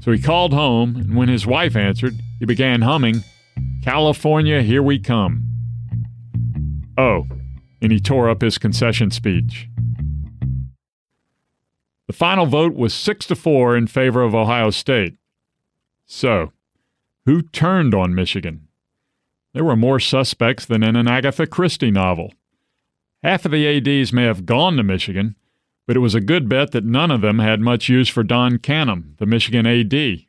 So 0.00 0.12
he 0.12 0.20
called 0.20 0.52
home, 0.52 0.96
and 0.96 1.16
when 1.16 1.28
his 1.28 1.46
wife 1.46 1.76
answered, 1.76 2.14
he 2.38 2.44
began 2.44 2.82
humming, 2.82 3.22
California, 3.82 4.62
here 4.62 4.82
we 4.82 4.98
come. 4.98 5.42
Oh, 6.96 7.26
and 7.80 7.90
he 7.92 8.00
tore 8.00 8.28
up 8.28 8.42
his 8.42 8.58
concession 8.58 9.10
speech. 9.10 9.68
The 12.06 12.12
final 12.12 12.46
vote 12.46 12.74
was 12.74 12.94
6 12.94 13.26
to 13.26 13.36
4 13.36 13.76
in 13.76 13.86
favor 13.86 14.22
of 14.22 14.34
Ohio 14.34 14.70
State. 14.70 15.16
So, 16.04 16.52
who 17.24 17.42
turned 17.42 17.94
on 17.94 18.14
Michigan? 18.14 18.68
There 19.54 19.64
were 19.64 19.76
more 19.76 20.00
suspects 20.00 20.64
than 20.64 20.82
in 20.82 20.96
an 20.96 21.08
Agatha 21.08 21.46
Christie 21.46 21.90
novel. 21.90 22.32
Half 23.22 23.44
of 23.44 23.52
the 23.52 23.66
ADs 23.66 24.12
may 24.12 24.24
have 24.24 24.46
gone 24.46 24.76
to 24.76 24.82
Michigan, 24.82 25.36
but 25.86 25.96
it 25.96 26.00
was 26.00 26.14
a 26.14 26.20
good 26.20 26.48
bet 26.48 26.72
that 26.72 26.84
none 26.84 27.10
of 27.10 27.20
them 27.20 27.38
had 27.38 27.60
much 27.60 27.88
use 27.88 28.08
for 28.08 28.22
Don 28.22 28.58
Canham, 28.58 29.16
the 29.18 29.26
Michigan 29.26 29.66
AD. 29.66 30.26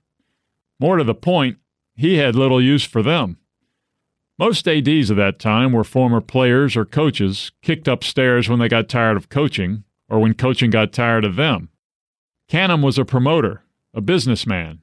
More 0.80 0.98
to 0.98 1.04
the 1.04 1.16
point, 1.16 1.58
he 1.96 2.16
had 2.16 2.36
little 2.36 2.62
use 2.62 2.84
for 2.84 3.02
them. 3.02 3.38
Most 4.38 4.68
ADs 4.68 5.10
of 5.10 5.18
that 5.18 5.40
time 5.40 5.72
were 5.72 5.84
former 5.84 6.22
players 6.22 6.76
or 6.76 6.86
coaches 6.86 7.52
kicked 7.62 7.88
upstairs 7.88 8.50
when 8.50 8.60
they 8.60 8.68
got 8.68 8.90
tired 8.90 9.16
of 9.16 9.30
coaching 9.30 9.84
or 10.13 10.19
when 10.19 10.36
coaching 10.36 10.69
got 10.69 10.93
tired 10.93 11.26
of 11.26 11.38
them. 11.38 11.69
Canham 12.47 12.84
was 12.84 12.99
a 12.99 13.04
promoter, 13.04 13.63
a 13.95 13.99
businessman. 13.99 14.80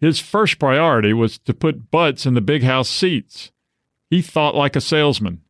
His 0.00 0.18
first 0.18 0.58
priority 0.58 1.12
was 1.12 1.38
to 1.38 1.54
put 1.54 1.92
butts 1.92 2.26
in 2.26 2.34
the 2.34 2.40
big 2.40 2.64
house 2.64 2.88
seats. 2.88 3.52
He 4.10 4.20
thought 4.20 4.56
like 4.56 4.74
a 4.74 4.80
salesman. 4.80 5.42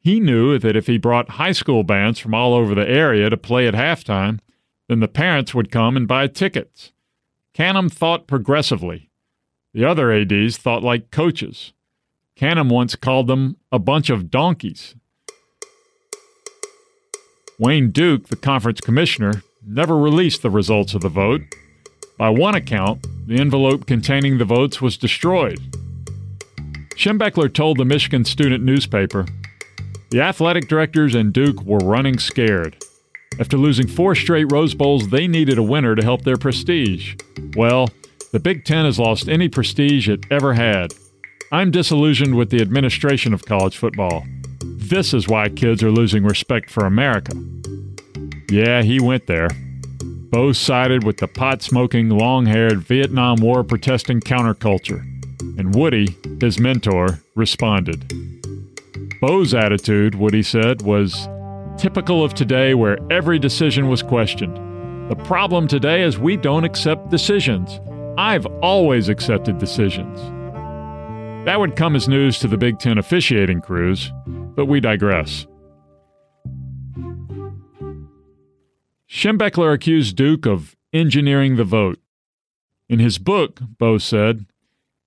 He 0.00 0.20
knew 0.20 0.58
that 0.58 0.74
if 0.74 0.86
he 0.86 0.96
brought 0.96 1.32
high 1.32 1.52
school 1.52 1.82
bands 1.82 2.18
from 2.18 2.32
all 2.32 2.54
over 2.54 2.74
the 2.74 2.88
area 2.88 3.28
to 3.28 3.36
play 3.36 3.68
at 3.68 3.74
halftime, 3.74 4.38
then 4.88 5.00
the 5.00 5.06
parents 5.06 5.54
would 5.54 5.70
come 5.70 5.94
and 5.94 6.08
buy 6.08 6.26
tickets. 6.26 6.92
Canham 7.52 7.92
thought 7.92 8.26
progressively. 8.26 9.10
The 9.74 9.84
other 9.84 10.10
ADs 10.10 10.56
thought 10.56 10.82
like 10.82 11.10
coaches. 11.10 11.74
Canham 12.38 12.70
once 12.70 12.96
called 12.96 13.26
them 13.26 13.58
a 13.70 13.78
bunch 13.78 14.08
of 14.08 14.30
donkeys. 14.30 14.94
Wayne 17.58 17.90
Duke, 17.90 18.28
the 18.28 18.36
conference 18.36 18.82
commissioner, 18.82 19.42
never 19.66 19.96
released 19.96 20.42
the 20.42 20.50
results 20.50 20.92
of 20.92 21.00
the 21.00 21.08
vote. 21.08 21.40
By 22.18 22.28
one 22.28 22.54
account, 22.54 23.06
the 23.26 23.38
envelope 23.40 23.86
containing 23.86 24.36
the 24.36 24.44
votes 24.44 24.82
was 24.82 24.98
destroyed. 24.98 25.58
Schembechler 26.96 27.52
told 27.52 27.78
the 27.78 27.84
Michigan 27.84 28.24
Student 28.24 28.62
newspaper 28.62 29.26
the 30.10 30.20
athletic 30.20 30.68
directors 30.68 31.14
and 31.14 31.32
Duke 31.32 31.62
were 31.62 31.78
running 31.78 32.18
scared. 32.18 32.76
After 33.40 33.56
losing 33.56 33.88
four 33.88 34.14
straight 34.14 34.52
Rose 34.52 34.74
Bowls, 34.74 35.08
they 35.08 35.26
needed 35.26 35.58
a 35.58 35.62
winner 35.62 35.94
to 35.94 36.04
help 36.04 36.22
their 36.22 36.36
prestige. 36.36 37.16
Well, 37.56 37.88
the 38.32 38.38
Big 38.38 38.64
Ten 38.64 38.84
has 38.84 38.98
lost 38.98 39.28
any 39.28 39.48
prestige 39.48 40.08
it 40.08 40.24
ever 40.30 40.54
had. 40.54 40.94
I'm 41.50 41.70
disillusioned 41.70 42.34
with 42.34 42.50
the 42.50 42.60
administration 42.60 43.34
of 43.34 43.44
college 43.44 43.76
football. 43.76 44.24
This 44.88 45.12
is 45.12 45.26
why 45.26 45.48
kids 45.48 45.82
are 45.82 45.90
losing 45.90 46.22
respect 46.22 46.70
for 46.70 46.86
America. 46.86 47.32
Yeah, 48.48 48.82
he 48.82 49.00
went 49.00 49.26
there. 49.26 49.48
Bo 50.30 50.52
sided 50.52 51.02
with 51.02 51.16
the 51.16 51.26
pot 51.26 51.60
smoking, 51.60 52.08
long 52.08 52.46
haired 52.46 52.82
Vietnam 52.82 53.40
War 53.40 53.64
protesting 53.64 54.20
counterculture, 54.20 55.00
and 55.58 55.74
Woody, 55.74 56.16
his 56.40 56.60
mentor, 56.60 57.18
responded. 57.34 58.12
Bo's 59.20 59.54
attitude, 59.54 60.14
Woody 60.14 60.44
said, 60.44 60.82
was 60.82 61.28
typical 61.76 62.22
of 62.22 62.34
today 62.34 62.74
where 62.74 62.98
every 63.10 63.40
decision 63.40 63.88
was 63.88 64.04
questioned. 64.04 64.56
The 65.10 65.16
problem 65.24 65.66
today 65.66 66.02
is 66.02 66.16
we 66.16 66.36
don't 66.36 66.64
accept 66.64 67.10
decisions. 67.10 67.80
I've 68.16 68.46
always 68.62 69.08
accepted 69.08 69.58
decisions. 69.58 70.20
That 71.44 71.58
would 71.58 71.74
come 71.74 71.96
as 71.96 72.08
news 72.08 72.38
to 72.38 72.46
the 72.46 72.56
Big 72.56 72.78
Ten 72.78 72.98
officiating 72.98 73.62
crews, 73.62 74.12
but 74.56 74.66
we 74.66 74.80
digress. 74.80 75.46
Schembechler 79.08 79.72
accused 79.72 80.16
Duke 80.16 80.46
of 80.46 80.76
engineering 80.92 81.56
the 81.56 81.64
vote. 81.64 82.00
In 82.88 82.98
his 82.98 83.18
book, 83.18 83.60
Bo 83.78 83.98
said, 83.98 84.46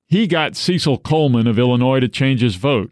he 0.08 0.26
got 0.26 0.56
Cecil 0.56 0.98
Coleman 1.00 1.46
of 1.46 1.60
Illinois 1.60 2.00
to 2.00 2.08
change 2.08 2.42
his 2.42 2.56
vote 2.56 2.92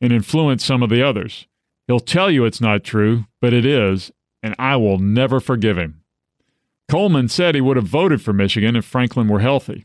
and 0.00 0.12
influence 0.12 0.64
some 0.64 0.82
of 0.82 0.90
the 0.90 1.02
others. 1.02 1.46
He'll 1.88 2.00
tell 2.00 2.30
you 2.30 2.44
it's 2.44 2.60
not 2.60 2.84
true, 2.84 3.24
but 3.40 3.52
it 3.52 3.66
is, 3.66 4.12
and 4.42 4.54
I 4.58 4.76
will 4.76 4.98
never 4.98 5.40
forgive 5.40 5.76
him. 5.76 6.02
Coleman 6.88 7.28
said 7.28 7.54
he 7.54 7.60
would 7.60 7.76
have 7.76 7.86
voted 7.86 8.22
for 8.22 8.32
Michigan 8.32 8.76
if 8.76 8.84
Franklin 8.84 9.26
were 9.26 9.40
healthy. 9.40 9.84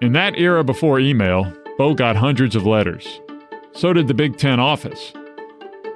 In 0.00 0.12
that 0.12 0.36
era 0.36 0.64
before 0.64 0.98
email, 0.98 1.52
Bo 1.80 1.94
got 1.94 2.14
hundreds 2.14 2.54
of 2.54 2.66
letters. 2.66 3.22
So 3.72 3.94
did 3.94 4.06
the 4.06 4.12
Big 4.12 4.36
Ten 4.36 4.60
office. 4.60 5.14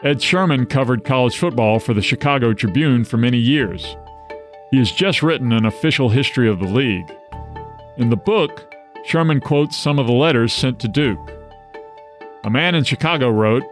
Ed 0.03 0.23
Sherman 0.23 0.65
covered 0.65 1.05
college 1.05 1.37
football 1.37 1.79
for 1.79 1.93
the 1.93 2.01
Chicago 2.01 2.55
Tribune 2.55 3.05
for 3.05 3.19
many 3.19 3.37
years. 3.37 3.95
He 4.71 4.79
has 4.79 4.91
just 4.91 5.23
written 5.23 5.53
an 5.53 5.67
official 5.67 6.09
history 6.09 6.49
of 6.49 6.59
the 6.59 6.65
league. 6.65 7.15
In 7.99 8.09
the 8.09 8.17
book, 8.17 8.75
Sherman 9.05 9.43
quotes 9.43 9.77
some 9.77 9.99
of 9.99 10.07
the 10.07 10.15
letters 10.15 10.55
sent 10.55 10.81
to 10.81 10.89
Duke. 10.89 11.31
A 12.45 12.49
man 12.49 12.75
in 12.75 12.85
Chicago 12.85 13.29
wrote, 13.29 13.65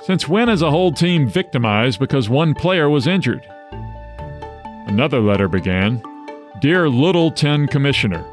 Since 0.00 0.28
when 0.28 0.48
is 0.48 0.60
a 0.60 0.72
whole 0.72 0.90
team 0.90 1.28
victimized 1.28 2.00
because 2.00 2.28
one 2.28 2.54
player 2.54 2.90
was 2.90 3.06
injured? 3.06 3.48
Another 4.88 5.20
letter 5.20 5.46
began, 5.46 6.02
Dear 6.60 6.88
Little 6.88 7.30
Ten 7.30 7.68
Commissioner, 7.68 8.24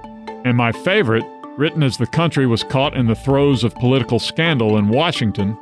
and 0.44 0.58
my 0.58 0.72
favorite, 0.72 1.24
written 1.58 1.84
as 1.84 1.98
the 1.98 2.08
country 2.08 2.48
was 2.48 2.64
caught 2.64 2.96
in 2.96 3.08
the 3.08 3.16
throes 3.16 3.64
of 3.64 3.76
political 3.76 4.20
scandal 4.20 4.78
in 4.78 4.90
Washington, 4.90 5.58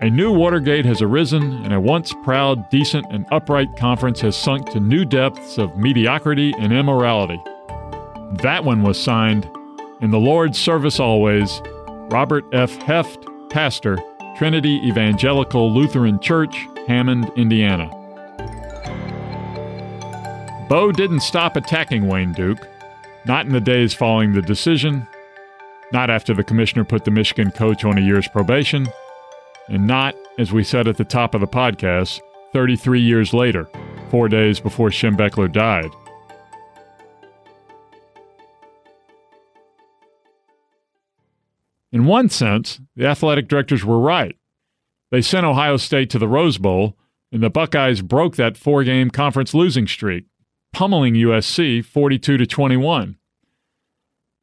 a 0.00 0.10
new 0.10 0.32
Watergate 0.32 0.84
has 0.84 1.00
arisen, 1.00 1.64
and 1.64 1.72
a 1.72 1.80
once 1.80 2.12
proud, 2.24 2.68
decent, 2.68 3.06
and 3.10 3.24
upright 3.30 3.74
conference 3.76 4.20
has 4.20 4.36
sunk 4.36 4.68
to 4.70 4.80
new 4.80 5.04
depths 5.04 5.56
of 5.56 5.78
mediocrity 5.78 6.52
and 6.58 6.72
immorality. 6.72 7.40
That 8.42 8.64
one 8.64 8.82
was 8.82 9.02
signed, 9.02 9.48
In 10.02 10.10
the 10.10 10.18
Lord's 10.18 10.58
Service 10.58 11.00
Always, 11.00 11.62
Robert 12.10 12.44
F. 12.52 12.76
Heft, 12.82 13.24
Pastor, 13.48 13.96
Trinity 14.36 14.80
Evangelical 14.84 15.72
Lutheran 15.72 16.20
Church, 16.20 16.66
Hammond, 16.86 17.30
Indiana. 17.36 17.88
Bo 20.68 20.90
didn't 20.92 21.20
stop 21.20 21.56
attacking 21.56 22.08
Wayne 22.08 22.32
Duke, 22.32 22.68
not 23.26 23.46
in 23.46 23.52
the 23.52 23.60
days 23.60 23.94
following 23.94 24.32
the 24.32 24.42
decision, 24.42 25.06
not 25.92 26.10
after 26.10 26.34
the 26.34 26.44
commissioner 26.44 26.84
put 26.84 27.04
the 27.04 27.10
Michigan 27.10 27.50
coach 27.50 27.84
on 27.84 27.98
a 27.98 28.00
year's 28.00 28.28
probation, 28.28 28.86
and 29.68 29.86
not, 29.86 30.14
as 30.38 30.52
we 30.52 30.62
said 30.62 30.88
at 30.88 30.96
the 30.96 31.04
top 31.04 31.34
of 31.34 31.40
the 31.40 31.46
podcast, 31.46 32.20
33 32.52 33.00
years 33.00 33.32
later, 33.32 33.68
four 34.10 34.28
days 34.28 34.60
before 34.60 34.90
Schembechler 34.90 35.52
died. 35.52 35.90
In 41.92 42.06
one 42.06 42.28
sense, 42.28 42.80
the 42.96 43.06
athletic 43.06 43.46
directors 43.48 43.84
were 43.84 44.00
right. 44.00 44.36
They 45.12 45.22
sent 45.22 45.46
Ohio 45.46 45.76
State 45.76 46.10
to 46.10 46.18
the 46.18 46.26
Rose 46.26 46.58
Bowl, 46.58 46.98
and 47.30 47.40
the 47.40 47.50
Buckeyes 47.50 48.02
broke 48.02 48.34
that 48.34 48.56
four 48.56 48.82
game 48.82 49.10
conference 49.10 49.54
losing 49.54 49.86
streak, 49.86 50.24
pummeling 50.74 51.14
USC 51.14 51.84
42 51.84 52.36
to 52.36 52.46
21. 52.46 53.16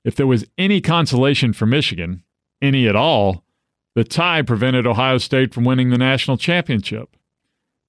If 0.04 0.16
there 0.16 0.26
was 0.26 0.46
any 0.58 0.82
consolation 0.82 1.54
for 1.54 1.66
Michigan, 1.66 2.24
any 2.62 2.88
at 2.88 2.96
all, 2.96 3.44
the 3.94 4.04
tie 4.04 4.42
prevented 4.42 4.88
Ohio 4.88 5.18
State 5.18 5.54
from 5.54 5.66
winning 5.66 5.90
the 5.90 5.98
national 5.98 6.38
championship. 6.38 7.16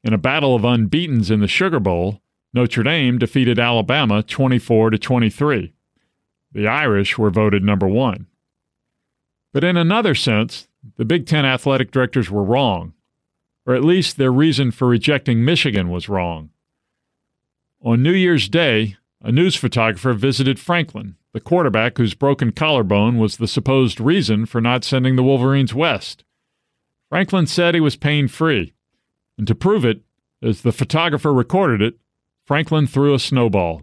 In 0.05 0.12
a 0.12 0.18
battle 0.18 0.57
of 0.57 0.64
unbeatens 0.64 1.31
in 1.31 1.40
the 1.40 1.48
Sugar 1.48 1.78
Bowl, 1.78 2.20
Notre 2.52 2.83
Dame 2.83 3.16
defeated 3.16 3.59
Alabama 3.59 4.22
24 4.22 4.90
to 4.90 4.98
23. 4.98 5.72
The 6.52 6.66
Irish 6.66 7.16
were 7.16 7.31
voted 7.31 7.62
number 7.62 7.87
1. 7.87 8.26
But 9.55 9.64
in 9.64 9.76
another 9.76 10.14
sense, 10.14 10.66
the 10.96 11.05
Big 11.05 11.26
Ten 11.26 11.46
athletic 11.46 11.92
directors 11.92 12.31
were 12.31 12.42
wrong, 12.42 12.92
or 13.64 13.74
at 13.74 13.85
least 13.85 14.16
their 14.16 14.33
reason 14.33 14.72
for 14.72 14.88
rejecting 14.88 15.44
Michigan 15.44 15.88
was 15.88 16.09
wrong. 16.09 16.50
On 17.85 18.01
New 18.01 18.12
Year's 18.12 18.49
Day, 18.49 18.97
a 19.23 19.33
news 19.33 19.57
photographer 19.57 20.12
visited 20.12 20.61
Franklin, 20.61 21.16
the 21.33 21.40
quarterback 21.40 21.99
whose 21.99 22.14
broken 22.14 22.53
collarbone 22.53 23.18
was 23.18 23.38
the 23.38 23.49
supposed 23.49 24.01
reason 24.01 24.47
for 24.47 24.61
not 24.61 24.85
sending 24.85 25.16
the 25.16 25.23
Wolverines 25.25 25.75
west. 25.75 26.23
Franklin 27.09 27.49
said 27.49 27.75
he 27.75 27.81
was 27.81 27.97
pain 27.97 28.29
free, 28.29 28.73
and 29.37 29.49
to 29.49 29.57
prove 29.57 29.85
it, 29.85 30.03
as 30.40 30.62
the 30.62 30.71
photographer 30.71 31.35
recorded 31.35 31.83
it, 31.83 31.99
Franklin 32.47 32.87
threw 32.87 33.14
a 33.14 33.18
snowball. 33.18 33.83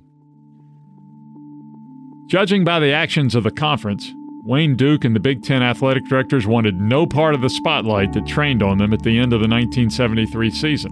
Judging 2.30 2.64
by 2.64 2.80
the 2.80 2.94
actions 2.94 3.36
of 3.36 3.44
the 3.44 3.52
conference, 3.52 4.10
Wayne 4.46 4.78
Duke 4.78 5.04
and 5.04 5.14
the 5.14 5.20
Big 5.20 5.44
Ten 5.44 5.62
athletic 5.62 6.06
directors 6.08 6.48
wanted 6.48 6.80
no 6.80 7.06
part 7.06 7.36
of 7.36 7.42
the 7.42 7.50
spotlight 7.50 8.14
that 8.14 8.26
trained 8.26 8.64
on 8.64 8.78
them 8.78 8.94
at 8.94 9.04
the 9.04 9.18
end 9.18 9.34
of 9.34 9.42
the 9.42 9.50
1973 9.50 10.52
season. 10.52 10.92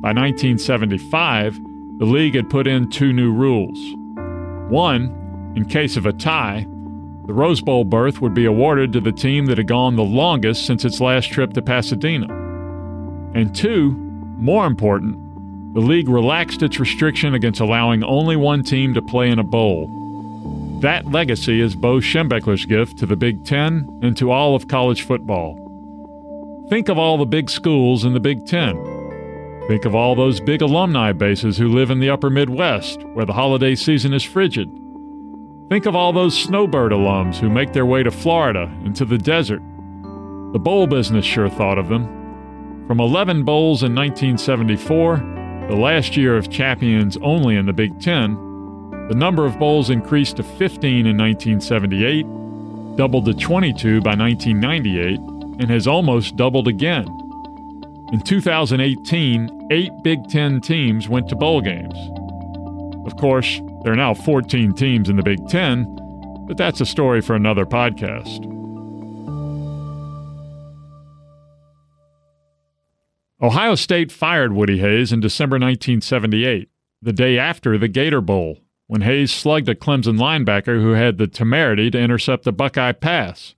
By 0.00 0.14
1975, 0.14 1.60
the 1.98 2.06
league 2.06 2.34
had 2.34 2.48
put 2.48 2.66
in 2.66 2.88
two 2.88 3.12
new 3.12 3.32
rules. 3.32 3.78
One, 4.70 5.52
in 5.56 5.64
case 5.64 5.96
of 5.96 6.06
a 6.06 6.12
tie, 6.12 6.66
the 7.26 7.34
Rose 7.34 7.60
Bowl 7.60 7.84
berth 7.84 8.20
would 8.20 8.34
be 8.34 8.44
awarded 8.44 8.92
to 8.92 9.00
the 9.00 9.12
team 9.12 9.46
that 9.46 9.58
had 9.58 9.66
gone 9.66 9.96
the 9.96 10.02
longest 10.02 10.64
since 10.64 10.84
its 10.84 11.00
last 11.00 11.30
trip 11.30 11.52
to 11.54 11.62
Pasadena. 11.62 12.26
And 13.34 13.54
two, 13.54 13.90
more 14.38 14.66
important, 14.66 15.74
the 15.74 15.80
league 15.80 16.08
relaxed 16.08 16.62
its 16.62 16.80
restriction 16.80 17.34
against 17.34 17.60
allowing 17.60 18.02
only 18.04 18.36
one 18.36 18.62
team 18.62 18.94
to 18.94 19.02
play 19.02 19.28
in 19.28 19.38
a 19.38 19.44
bowl. 19.44 19.88
That 20.80 21.06
legacy 21.06 21.60
is 21.60 21.74
Bo 21.74 21.98
Schembechler's 21.98 22.64
gift 22.64 22.98
to 22.98 23.06
the 23.06 23.16
Big 23.16 23.44
Ten 23.44 23.98
and 24.02 24.16
to 24.16 24.30
all 24.30 24.54
of 24.54 24.68
college 24.68 25.02
football. 25.02 25.56
Think 26.70 26.88
of 26.88 26.98
all 26.98 27.18
the 27.18 27.26
big 27.26 27.50
schools 27.50 28.04
in 28.04 28.14
the 28.14 28.20
Big 28.20 28.46
Ten. 28.46 28.97
Think 29.68 29.84
of 29.84 29.94
all 29.94 30.14
those 30.14 30.40
big 30.40 30.62
alumni 30.62 31.12
bases 31.12 31.58
who 31.58 31.68
live 31.68 31.90
in 31.90 32.00
the 32.00 32.08
upper 32.08 32.30
Midwest, 32.30 33.04
where 33.12 33.26
the 33.26 33.34
holiday 33.34 33.74
season 33.74 34.14
is 34.14 34.24
frigid. 34.24 34.70
Think 35.68 35.84
of 35.84 35.94
all 35.94 36.10
those 36.14 36.42
snowbird 36.42 36.90
alums 36.90 37.36
who 37.36 37.50
make 37.50 37.74
their 37.74 37.84
way 37.84 38.02
to 38.02 38.10
Florida 38.10 38.74
and 38.82 38.96
to 38.96 39.04
the 39.04 39.18
desert. 39.18 39.60
The 40.54 40.58
bowl 40.58 40.86
business 40.86 41.26
sure 41.26 41.50
thought 41.50 41.76
of 41.76 41.90
them. 41.90 42.86
From 42.86 42.98
11 42.98 43.44
bowls 43.44 43.82
in 43.82 43.94
1974, 43.94 45.66
the 45.68 45.76
last 45.76 46.16
year 46.16 46.38
of 46.38 46.48
champions 46.48 47.18
only 47.18 47.56
in 47.56 47.66
the 47.66 47.74
Big 47.74 48.00
Ten, 48.00 48.36
the 49.08 49.14
number 49.14 49.44
of 49.44 49.58
bowls 49.58 49.90
increased 49.90 50.36
to 50.36 50.42
15 50.42 51.06
in 51.06 51.18
1978, 51.18 52.22
doubled 52.96 53.26
to 53.26 53.34
22 53.34 54.00
by 54.00 54.14
1998, 54.14 55.18
and 55.60 55.68
has 55.68 55.86
almost 55.86 56.36
doubled 56.36 56.68
again. 56.68 57.06
In 58.10 58.20
2018, 58.20 59.68
eight 59.70 59.92
Big 60.02 60.26
Ten 60.28 60.60
teams 60.62 61.08
went 61.08 61.28
to 61.28 61.36
bowl 61.36 61.60
games. 61.60 61.94
Of 63.06 63.16
course, 63.18 63.60
there 63.82 63.92
are 63.92 63.96
now 63.96 64.14
14 64.14 64.72
teams 64.74 65.10
in 65.10 65.16
the 65.16 65.22
Big 65.22 65.46
Ten, 65.48 65.84
but 66.46 66.56
that's 66.56 66.80
a 66.80 66.86
story 66.86 67.20
for 67.20 67.34
another 67.34 67.66
podcast. 67.66 68.44
Ohio 73.42 73.74
State 73.74 74.10
fired 74.10 74.52
Woody 74.54 74.78
Hayes 74.78 75.12
in 75.12 75.20
December 75.20 75.54
1978, 75.54 76.70
the 77.02 77.12
day 77.12 77.38
after 77.38 77.76
the 77.76 77.88
Gator 77.88 78.22
Bowl 78.22 78.58
when 78.88 79.02
Hayes 79.02 79.30
slugged 79.30 79.68
a 79.68 79.74
Clemson 79.74 80.18
linebacker 80.18 80.80
who 80.80 80.92
had 80.92 81.18
the 81.18 81.26
temerity 81.26 81.90
to 81.90 81.98
intercept 82.00 82.46
a 82.46 82.52
Buckeye 82.52 82.92
pass. 82.92 83.54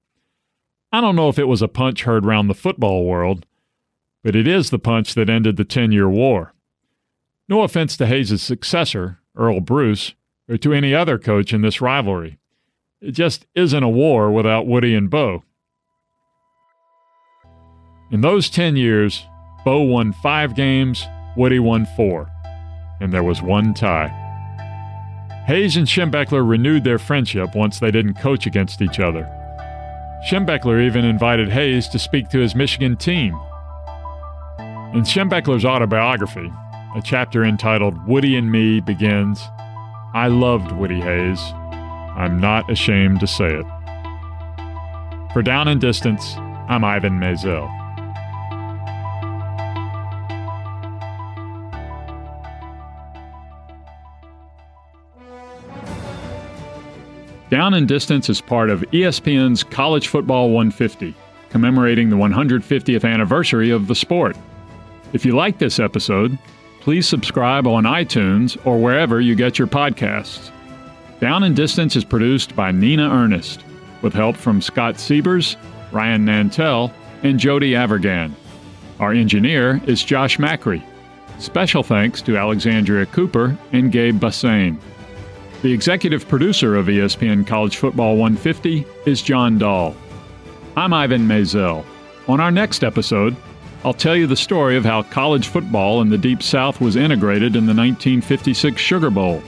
I 0.93 1.01
don't 1.01 1.15
know 1.15 1.29
if 1.29 1.39
it 1.39 1.47
was 1.47 1.63
a 1.63 1.69
punch 1.69 2.03
heard 2.03 2.27
round 2.27 2.51
the 2.51 2.55
football 2.55 3.07
world, 3.07 3.47
but 4.23 4.37
it 4.37 4.47
is 4.47 4.71
the 4.71 4.79
punch 4.79 5.15
that 5.15 5.31
ended 5.31 5.57
the 5.57 5.65
10 5.65 5.93
year 5.93 6.09
war. 6.09 6.55
No 7.49 7.63
offense 7.63 7.97
to 7.97 8.07
Hayes' 8.07 8.43
successor, 8.43 9.19
Earle 9.37 9.61
Bruce, 9.61 10.15
or 10.49 10.57
to 10.59 10.73
any 10.73 10.95
other 10.95 11.19
coach 11.19 11.53
in 11.53 11.63
this 11.63 11.81
rivalry. 11.81 12.39
It 13.01 13.13
just 13.13 13.47
isn't 13.55 13.83
a 13.83 13.89
war 13.89 14.31
without 14.31 14.67
Woody 14.67 14.95
and 14.95 15.09
Bo. 15.09 15.45
In 18.11 18.21
those 18.21 18.51
10 18.51 18.77
years, 18.77 19.25
Bo 19.65 19.83
won 19.83 20.13
five 20.13 20.55
games, 20.55 21.07
Woody 21.37 21.59
won 21.59 21.87
four, 21.97 22.31
and 23.01 23.13
there 23.13 23.23
was 23.23 23.41
one 23.41 23.73
tie. 23.73 24.09
Hayes 25.47 25.77
and 25.77 25.87
Schembechler 25.87 26.49
renewed 26.49 26.85
their 26.85 26.99
friendship 26.99 27.55
once 27.55 27.79
they 27.79 27.91
didn't 27.91 28.15
coach 28.15 28.47
against 28.47 28.83
each 28.83 29.01
other. 29.01 29.29
Schembechler 30.29 30.85
even 30.85 31.05
invited 31.05 31.51
Hayes 31.51 31.89
to 31.89 31.99
speak 31.99 32.29
to 32.29 32.39
his 32.39 32.55
Michigan 32.55 32.97
team. 32.97 33.39
In 34.93 35.03
Schembechler's 35.03 35.65
autobiography, 35.65 36.53
a 36.97 37.01
chapter 37.01 37.45
entitled 37.45 38.09
Woody 38.09 38.35
and 38.35 38.51
Me 38.51 38.81
begins 38.81 39.41
I 40.15 40.27
loved 40.27 40.73
Woody 40.73 41.01
Hayes. 41.01 41.41
I'm 42.17 42.41
not 42.41 42.69
ashamed 42.69 43.21
to 43.21 43.29
say 43.29 43.47
it. 43.47 43.67
For 45.33 45.43
Down 45.43 45.69
and 45.69 45.81
Distance, 45.81 46.35
I'm 46.69 46.83
Ivan 46.83 47.21
Maisel. 47.21 47.69
Down 57.49 57.75
and 57.75 57.87
Distance 57.87 58.29
is 58.29 58.41
part 58.41 58.71
of 58.71 58.81
ESPN's 58.91 59.63
College 59.63 60.09
Football 60.09 60.51
150, 60.51 61.15
commemorating 61.51 62.11
the 62.11 62.17
150th 62.17 63.09
anniversary 63.09 63.71
of 63.71 63.87
the 63.87 63.95
sport. 63.95 64.37
If 65.13 65.25
you 65.25 65.35
like 65.35 65.59
this 65.59 65.81
episode, 65.81 66.39
please 66.81 67.07
subscribe 67.07 67.67
on 67.67 67.85
iTunes 67.85 68.57
or 68.65 68.79
wherever 68.79 69.21
you 69.21 69.35
get 69.35 69.59
your 69.59 69.67
podcasts. 69.69 70.51
Down 71.21 71.43
and 71.43 71.57
Distance 71.57 71.97
is 71.97 72.05
produced 72.05 72.55
by 72.55 72.71
Nina 72.71 73.11
Ernest, 73.11 73.65
with 74.03 74.15
help 74.15 74.37
from 74.37 74.63
Scott 74.63 74.99
Siebers, 74.99 75.57
Ryan 75.93 76.25
Nantel, 76.25 76.93
and 77.23 77.39
Jody 77.39 77.73
Avirgan. 77.73 78.33
Our 79.01 79.13
engineer 79.13 79.81
is 79.87 80.05
Josh 80.05 80.39
Macri. 80.39 80.83
Special 81.39 81.83
thanks 81.83 82.23
to 82.23 82.37
Alexandria 82.37 83.07
Cooper 83.07 83.59
and 83.73 83.91
Gabe 83.91 84.21
Bassane. 84.21 84.79
The 85.63 85.73
executive 85.73 86.29
producer 86.29 86.77
of 86.77 86.87
ESPN 86.87 87.47
College 87.47 87.77
Football 87.77 88.17
150 88.17 88.87
is 89.07 89.21
John 89.21 89.59
Dahl. 89.59 89.95
I'm 90.77 90.95
Ivan 90.95 91.27
Maisel. 91.27 91.85
On 92.29 92.41
our 92.41 92.51
next 92.51 92.85
episode, 92.85 93.37
I'll 93.83 93.95
tell 93.95 94.15
you 94.15 94.27
the 94.27 94.37
story 94.37 94.77
of 94.77 94.85
how 94.85 95.03
college 95.03 95.49
football 95.49 96.03
in 96.03 96.11
the 96.11 96.19
Deep 96.19 96.43
South 96.43 96.81
was 96.83 96.97
integrated 96.97 97.57
in 97.57 97.65
the 97.65 97.75
1956 97.75 98.81
Sugar 98.81 99.09
Bowl. 99.09 99.43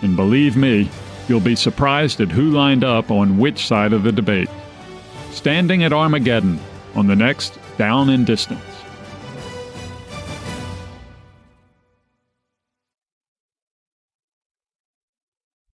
And 0.00 0.16
believe 0.16 0.56
me, 0.56 0.88
you'll 1.28 1.40
be 1.40 1.54
surprised 1.54 2.20
at 2.20 2.30
who 2.30 2.50
lined 2.50 2.82
up 2.82 3.10
on 3.10 3.36
which 3.36 3.66
side 3.66 3.92
of 3.92 4.04
the 4.04 4.12
debate. 4.12 4.48
Standing 5.32 5.84
at 5.84 5.92
Armageddon 5.92 6.58
on 6.94 7.08
the 7.08 7.16
next 7.16 7.58
Down 7.76 8.08
and 8.08 8.26
Distance. 8.26 8.67